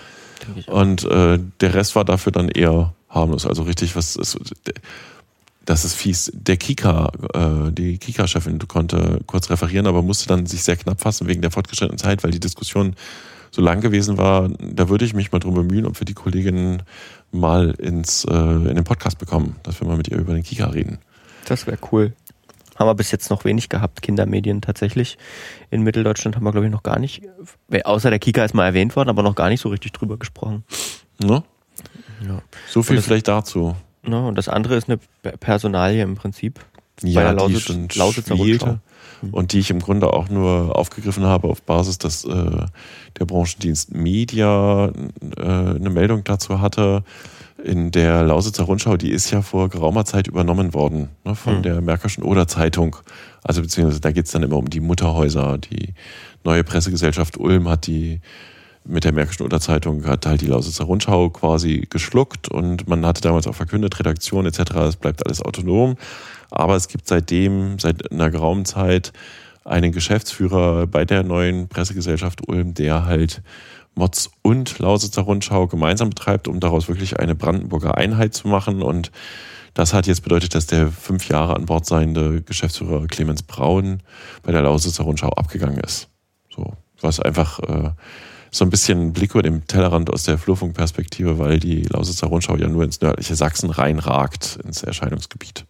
Und 0.67 1.03
äh, 1.05 1.39
der 1.59 1.73
Rest 1.73 1.95
war 1.95 2.05
dafür 2.05 2.31
dann 2.31 2.49
eher 2.49 2.93
harmlos. 3.09 3.45
Also 3.45 3.63
richtig, 3.63 3.95
was 3.95 4.15
ist, 4.15 4.37
das 5.65 5.85
ist 5.85 5.95
fies. 5.95 6.31
Der 6.33 6.57
Kika, 6.57 7.11
äh, 7.33 7.71
die 7.71 7.97
Kika-Chefin 7.97 8.59
konnte 8.67 9.19
kurz 9.25 9.49
referieren, 9.49 9.87
aber 9.87 10.01
musste 10.01 10.27
dann 10.27 10.45
sich 10.45 10.63
sehr 10.63 10.77
knapp 10.77 11.01
fassen 11.01 11.27
wegen 11.27 11.41
der 11.41 11.51
fortgeschrittenen 11.51 11.97
Zeit, 11.97 12.23
weil 12.23 12.31
die 12.31 12.39
Diskussion 12.39 12.95
so 13.51 13.61
lang 13.61 13.81
gewesen 13.81 14.17
war, 14.17 14.49
da 14.59 14.89
würde 14.89 15.05
ich 15.05 15.13
mich 15.13 15.31
mal 15.31 15.39
drum 15.39 15.53
bemühen, 15.53 15.85
ob 15.85 15.99
wir 15.99 16.05
die 16.05 16.13
Kollegin 16.13 16.83
mal 17.31 17.71
ins, 17.71 18.25
äh, 18.25 18.33
in 18.33 18.75
den 18.75 18.83
Podcast 18.83 19.17
bekommen, 19.17 19.55
dass 19.63 19.81
wir 19.81 19.87
mal 19.87 19.97
mit 19.97 20.07
ihr 20.07 20.17
über 20.17 20.33
den 20.33 20.43
Kika 20.43 20.67
reden. 20.67 20.99
Das 21.45 21.67
wäre 21.67 21.77
cool. 21.91 22.13
Haben 22.75 22.87
wir 22.87 22.95
bis 22.95 23.11
jetzt 23.11 23.29
noch 23.29 23.43
wenig 23.43 23.67
gehabt, 23.67 24.01
Kindermedien 24.01 24.61
tatsächlich. 24.61 25.17
In 25.69 25.81
Mitteldeutschland 25.81 26.35
haben 26.35 26.43
wir, 26.45 26.51
glaube 26.51 26.67
ich, 26.67 26.71
noch 26.71 26.83
gar 26.83 26.97
nicht, 26.97 27.23
außer 27.83 28.09
der 28.09 28.19
Kika 28.19 28.45
ist 28.45 28.53
mal 28.53 28.65
erwähnt 28.65 28.95
worden, 28.95 29.09
aber 29.09 29.21
noch 29.21 29.35
gar 29.35 29.49
nicht 29.49 29.61
so 29.61 29.69
richtig 29.69 29.91
drüber 29.91 30.17
gesprochen. 30.17 30.63
Ne? 31.21 31.43
Ja. 32.25 32.41
So 32.67 32.83
viel 32.83 32.95
das, 32.95 33.05
vielleicht 33.05 33.27
dazu. 33.27 33.75
Ne, 34.03 34.25
und 34.25 34.37
das 34.37 34.47
andere 34.47 34.75
ist 34.75 34.89
eine 34.89 34.97
Personalie 35.37 36.01
im 36.01 36.15
Prinzip. 36.15 36.59
Ja, 37.03 37.19
bei 37.19 37.23
der 37.23 37.33
Lausitz, 37.33 37.65
die 37.65 37.99
Lausitzer 37.99 38.37
spielte 38.37 38.79
mhm. 39.21 39.33
und 39.33 39.53
die 39.53 39.59
ich 39.59 39.69
im 39.69 39.79
Grunde 39.79 40.13
auch 40.13 40.29
nur 40.29 40.75
aufgegriffen 40.77 41.25
habe 41.25 41.47
auf 41.47 41.61
Basis, 41.61 41.97
dass 41.97 42.25
äh, 42.25 42.65
der 43.19 43.25
Branchendienst 43.25 43.93
Media 43.93 44.91
äh, 45.37 45.41
eine 45.41 45.89
Meldung 45.89 46.23
dazu 46.23 46.61
hatte. 46.61 47.03
In 47.61 47.91
der 47.91 48.23
Lausitzer 48.23 48.63
Rundschau, 48.63 48.95
die 48.95 49.11
ist 49.11 49.31
ja 49.31 49.41
vor 49.41 49.67
geraumer 49.67 50.05
Zeit 50.05 50.27
übernommen 50.27 50.73
worden 50.73 51.09
ne, 51.25 51.35
von 51.35 51.57
mhm. 51.57 51.63
der 51.63 51.81
Märkischen 51.81 52.23
Oder 52.23 52.47
Zeitung. 52.47 52.95
Also 53.43 53.61
beziehungsweise 53.61 53.99
da 53.99 54.11
geht 54.11 54.27
es 54.27 54.31
dann 54.31 54.43
immer 54.43 54.57
um 54.57 54.69
die 54.69 54.79
Mutterhäuser. 54.79 55.57
Die 55.57 55.93
neue 56.45 56.63
Pressegesellschaft 56.63 57.37
Ulm 57.37 57.67
hat 57.67 57.87
die 57.87 58.21
mit 58.85 59.03
der 59.03 59.11
Märkischen 59.11 59.45
Oder 59.45 59.59
Zeitung 59.59 60.05
hat 60.05 60.25
halt 60.25 60.41
die 60.41 60.47
Lausitzer 60.47 60.85
Rundschau 60.85 61.29
quasi 61.29 61.87
geschluckt 61.89 62.49
und 62.49 62.87
man 62.87 63.05
hatte 63.05 63.21
damals 63.21 63.47
auch 63.47 63.55
verkündet, 63.55 63.99
Redaktion 63.99 64.45
etc., 64.45 64.59
es 64.87 64.95
bleibt 64.95 65.25
alles 65.25 65.41
autonom. 65.41 65.95
Aber 66.51 66.75
es 66.75 66.87
gibt 66.87 67.07
seitdem, 67.07 67.77
seit 67.77 68.11
einer 68.11 68.31
geraumen 68.31 68.65
Zeit, 68.65 69.13
einen 69.63 69.91
Geschäftsführer 69.91 70.87
bei 70.87 71.05
der 71.05 71.23
neuen 71.23 71.67
Pressegesellschaft 71.67 72.47
Ulm, 72.47 72.73
der 72.73 73.05
halt 73.05 73.41
Mods 73.95 74.31
und 74.41 74.79
Lausitzer 74.79 75.21
Rundschau 75.23 75.67
gemeinsam 75.67 76.09
betreibt, 76.09 76.47
um 76.47 76.59
daraus 76.59 76.87
wirklich 76.87 77.19
eine 77.19 77.35
Brandenburger 77.35 77.97
Einheit 77.97 78.33
zu 78.33 78.47
machen. 78.47 78.81
Und 78.81 79.11
das 79.73 79.93
hat 79.93 80.07
jetzt 80.07 80.21
bedeutet, 80.21 80.55
dass 80.55 80.67
der 80.67 80.87
fünf 80.87 81.27
Jahre 81.27 81.55
an 81.55 81.65
Bord 81.65 81.85
seiende 81.85 82.41
Geschäftsführer 82.41 83.05
Clemens 83.07 83.43
Braun 83.43 84.01
bei 84.41 84.51
der 84.51 84.61
Lausitzer 84.61 85.03
Rundschau 85.03 85.29
abgegangen 85.29 85.79
ist. 85.79 86.07
So, 86.49 86.73
was 87.01 87.19
einfach 87.19 87.59
äh, 87.59 87.91
so 88.51 88.65
ein 88.65 88.69
bisschen 88.69 89.13
Blick 89.13 89.31
über 89.31 89.43
den 89.43 89.65
Tellerrand 89.67 90.09
aus 90.09 90.23
der 90.23 90.37
Flurfunkperspektive, 90.37 91.37
weil 91.39 91.59
die 91.59 91.83
Lausitzer 91.83 92.27
Rundschau 92.27 92.55
ja 92.57 92.67
nur 92.67 92.83
ins 92.83 93.01
nördliche 93.01 93.35
Sachsen 93.35 93.69
reinragt, 93.69 94.59
ins 94.63 94.83
Erscheinungsgebiet. 94.83 95.65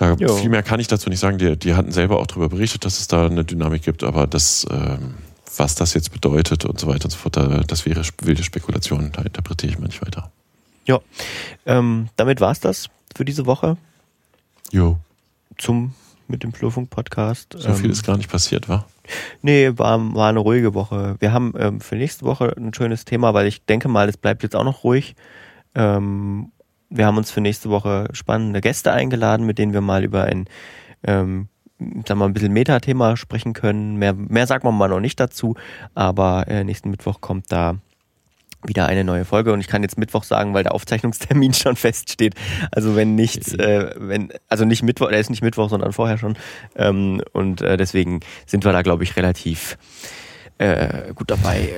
Ja, 0.00 0.16
viel 0.16 0.48
mehr 0.48 0.62
kann 0.62 0.78
ich 0.78 0.86
dazu 0.86 1.10
nicht 1.10 1.18
sagen. 1.18 1.38
Die, 1.38 1.56
die 1.56 1.74
hatten 1.74 1.90
selber 1.90 2.20
auch 2.20 2.26
darüber 2.26 2.48
berichtet, 2.48 2.84
dass 2.84 3.00
es 3.00 3.08
da 3.08 3.26
eine 3.26 3.44
Dynamik 3.44 3.82
gibt, 3.82 4.04
aber 4.04 4.28
das, 4.28 4.64
ähm, 4.70 5.14
was 5.56 5.74
das 5.74 5.94
jetzt 5.94 6.12
bedeutet 6.12 6.64
und 6.64 6.78
so 6.78 6.86
weiter 6.86 7.06
und 7.06 7.10
so 7.10 7.16
fort, 7.16 7.36
das 7.36 7.84
wäre 7.84 8.02
wilde 8.22 8.44
Spekulation. 8.44 9.10
Da 9.12 9.22
interpretiere 9.22 9.72
ich 9.72 9.78
mal 9.78 9.86
nicht 9.86 10.00
weiter. 10.00 10.30
Ja, 10.86 11.00
ähm, 11.66 12.08
damit 12.14 12.40
war 12.40 12.52
es 12.52 12.60
das 12.60 12.88
für 13.16 13.24
diese 13.24 13.44
Woche. 13.46 13.76
Jo. 14.70 14.98
Zum 15.56 15.94
mit 16.28 16.42
dem 16.42 16.52
Flurfunk-Podcast. 16.52 17.56
So 17.58 17.72
viel 17.74 17.86
ähm, 17.86 17.90
ist 17.90 18.04
gar 18.04 18.16
nicht 18.16 18.30
passiert, 18.30 18.68
wa? 18.68 18.86
Nee, 19.42 19.72
war, 19.76 20.14
war 20.14 20.28
eine 20.28 20.38
ruhige 20.38 20.74
Woche. 20.74 21.16
Wir 21.20 21.32
haben 21.32 21.52
ähm, 21.58 21.80
für 21.80 21.96
nächste 21.96 22.24
Woche 22.24 22.54
ein 22.56 22.74
schönes 22.74 23.04
Thema, 23.04 23.34
weil 23.34 23.46
ich 23.46 23.64
denke 23.64 23.88
mal, 23.88 24.08
es 24.08 24.16
bleibt 24.16 24.42
jetzt 24.42 24.56
auch 24.56 24.64
noch 24.64 24.84
ruhig. 24.84 25.14
Ähm, 25.74 26.52
wir 26.90 27.06
haben 27.06 27.16
uns 27.16 27.30
für 27.30 27.40
nächste 27.40 27.70
Woche 27.70 28.08
spannende 28.12 28.60
Gäste 28.60 28.92
eingeladen, 28.92 29.46
mit 29.46 29.58
denen 29.58 29.72
wir 29.72 29.80
mal 29.80 30.04
über 30.04 30.24
ein, 30.24 30.46
ähm, 31.04 31.48
sagen 31.78 32.08
wir 32.08 32.16
mal, 32.16 32.24
ein 32.26 32.32
bisschen 32.32 32.52
Metathema 32.52 33.16
sprechen 33.16 33.52
können. 33.52 33.96
Mehr, 33.96 34.14
mehr 34.14 34.46
sagt 34.46 34.64
man 34.64 34.76
mal 34.76 34.88
noch 34.88 35.00
nicht 35.00 35.20
dazu, 35.20 35.54
aber 35.94 36.48
äh, 36.48 36.64
nächsten 36.64 36.90
Mittwoch 36.90 37.20
kommt 37.20 37.52
da 37.52 37.76
wieder 38.66 38.86
eine 38.86 39.04
neue 39.04 39.24
Folge 39.24 39.52
und 39.52 39.60
ich 39.60 39.68
kann 39.68 39.82
jetzt 39.82 39.98
Mittwoch 39.98 40.24
sagen, 40.24 40.54
weil 40.54 40.64
der 40.64 40.74
Aufzeichnungstermin 40.74 41.54
schon 41.54 41.76
feststeht. 41.76 42.34
Also 42.72 42.96
wenn 42.96 43.14
nichts, 43.14 43.54
äh, 43.54 43.94
wenn 43.96 44.32
also 44.48 44.64
nicht 44.64 44.82
Mittwoch, 44.82 45.08
der 45.10 45.20
ist 45.20 45.30
nicht 45.30 45.42
Mittwoch, 45.42 45.70
sondern 45.70 45.92
vorher 45.92 46.18
schon. 46.18 46.36
Ähm, 46.76 47.22
und 47.32 47.60
äh, 47.62 47.76
deswegen 47.76 48.20
sind 48.46 48.64
wir 48.64 48.72
da, 48.72 48.82
glaube 48.82 49.04
ich, 49.04 49.16
relativ 49.16 49.78
äh, 50.58 51.12
gut 51.14 51.30
dabei. 51.30 51.70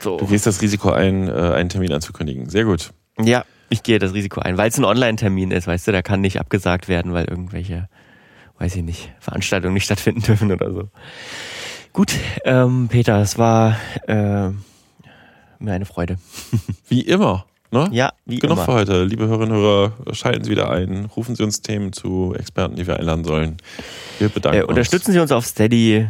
So. 0.00 0.18
Du 0.18 0.26
gehst 0.26 0.46
das 0.46 0.60
Risiko 0.60 0.90
ein, 0.90 1.28
äh, 1.28 1.32
einen 1.32 1.68
Termin 1.68 1.92
anzukündigen. 1.92 2.48
Sehr 2.48 2.64
gut. 2.64 2.92
Ja, 3.18 3.44
ich 3.68 3.82
gehe 3.82 3.98
das 3.98 4.12
Risiko 4.12 4.40
ein, 4.40 4.58
weil 4.58 4.68
es 4.68 4.78
ein 4.78 4.84
Online-Termin 4.84 5.50
ist, 5.50 5.66
weißt 5.66 5.88
du, 5.88 5.92
da 5.92 6.02
kann 6.02 6.20
nicht 6.20 6.38
abgesagt 6.38 6.88
werden, 6.88 7.12
weil 7.12 7.24
irgendwelche, 7.24 7.88
weiß 8.58 8.76
ich 8.76 8.82
nicht, 8.82 9.12
Veranstaltungen 9.18 9.74
nicht 9.74 9.84
stattfinden 9.84 10.22
dürfen 10.22 10.52
oder 10.52 10.72
so. 10.72 10.90
Gut, 11.92 12.12
ähm, 12.44 12.88
Peter, 12.90 13.20
es 13.20 13.38
war 13.38 13.76
äh, 14.06 14.50
mir 15.64 15.72
eine 15.72 15.86
Freude. 15.86 16.16
Wie 16.88 17.02
immer. 17.02 17.46
Ne? 17.70 17.88
Ja, 17.90 18.12
wie 18.26 18.38
Genug 18.38 18.58
immer. 18.58 18.66
für 18.66 18.72
heute. 18.74 19.04
Liebe 19.04 19.26
Hörerinnen 19.26 19.56
und 19.56 19.62
Hörer, 19.62 19.92
schalten 20.12 20.44
Sie 20.44 20.50
wieder 20.50 20.70
ein. 20.70 21.06
Rufen 21.06 21.34
Sie 21.34 21.42
uns 21.42 21.62
Themen 21.62 21.94
zu, 21.94 22.34
Experten, 22.38 22.76
die 22.76 22.86
wir 22.86 22.98
einladen 22.98 23.24
sollen. 23.24 23.56
Wir 24.18 24.28
bedanken 24.28 24.60
äh, 24.60 24.64
unterstützen 24.64 25.06
uns. 25.06 25.14
Sie 25.14 25.20
uns 25.20 25.32
auf 25.32 25.46
Steady. 25.46 26.06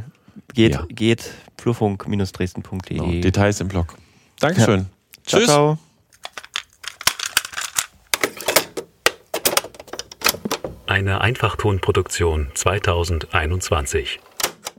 Geht, 0.55 0.73
ja. 0.73 0.85
geht 0.89 1.31
flurfunk-dresden.de. 1.59 2.99
Genau. 2.99 3.21
Details 3.21 3.61
im 3.61 3.69
Blog. 3.69 3.95
Dankeschön. 4.41 4.81
Ja. 4.81 4.87
Tschüss. 5.25 5.45
Ciao, 5.45 5.77
ciao. 5.77 5.79
Eine 10.87 11.21
Einfachtonproduktion 11.21 12.49
2021 12.55 14.19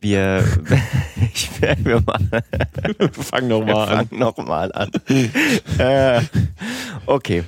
wir, 0.04 0.44
ich, 1.34 1.50
wir, 1.62 2.02
machen, 2.06 2.30
wir 2.98 3.10
fangen 3.12 3.48
nochmal 3.48 3.89
an. 3.89 4.08
Fangen 4.08 4.20
noch 4.20 4.38
mal 4.38 4.72
an. 4.74 4.92
äh, 5.80 6.22
okay. 7.06 7.44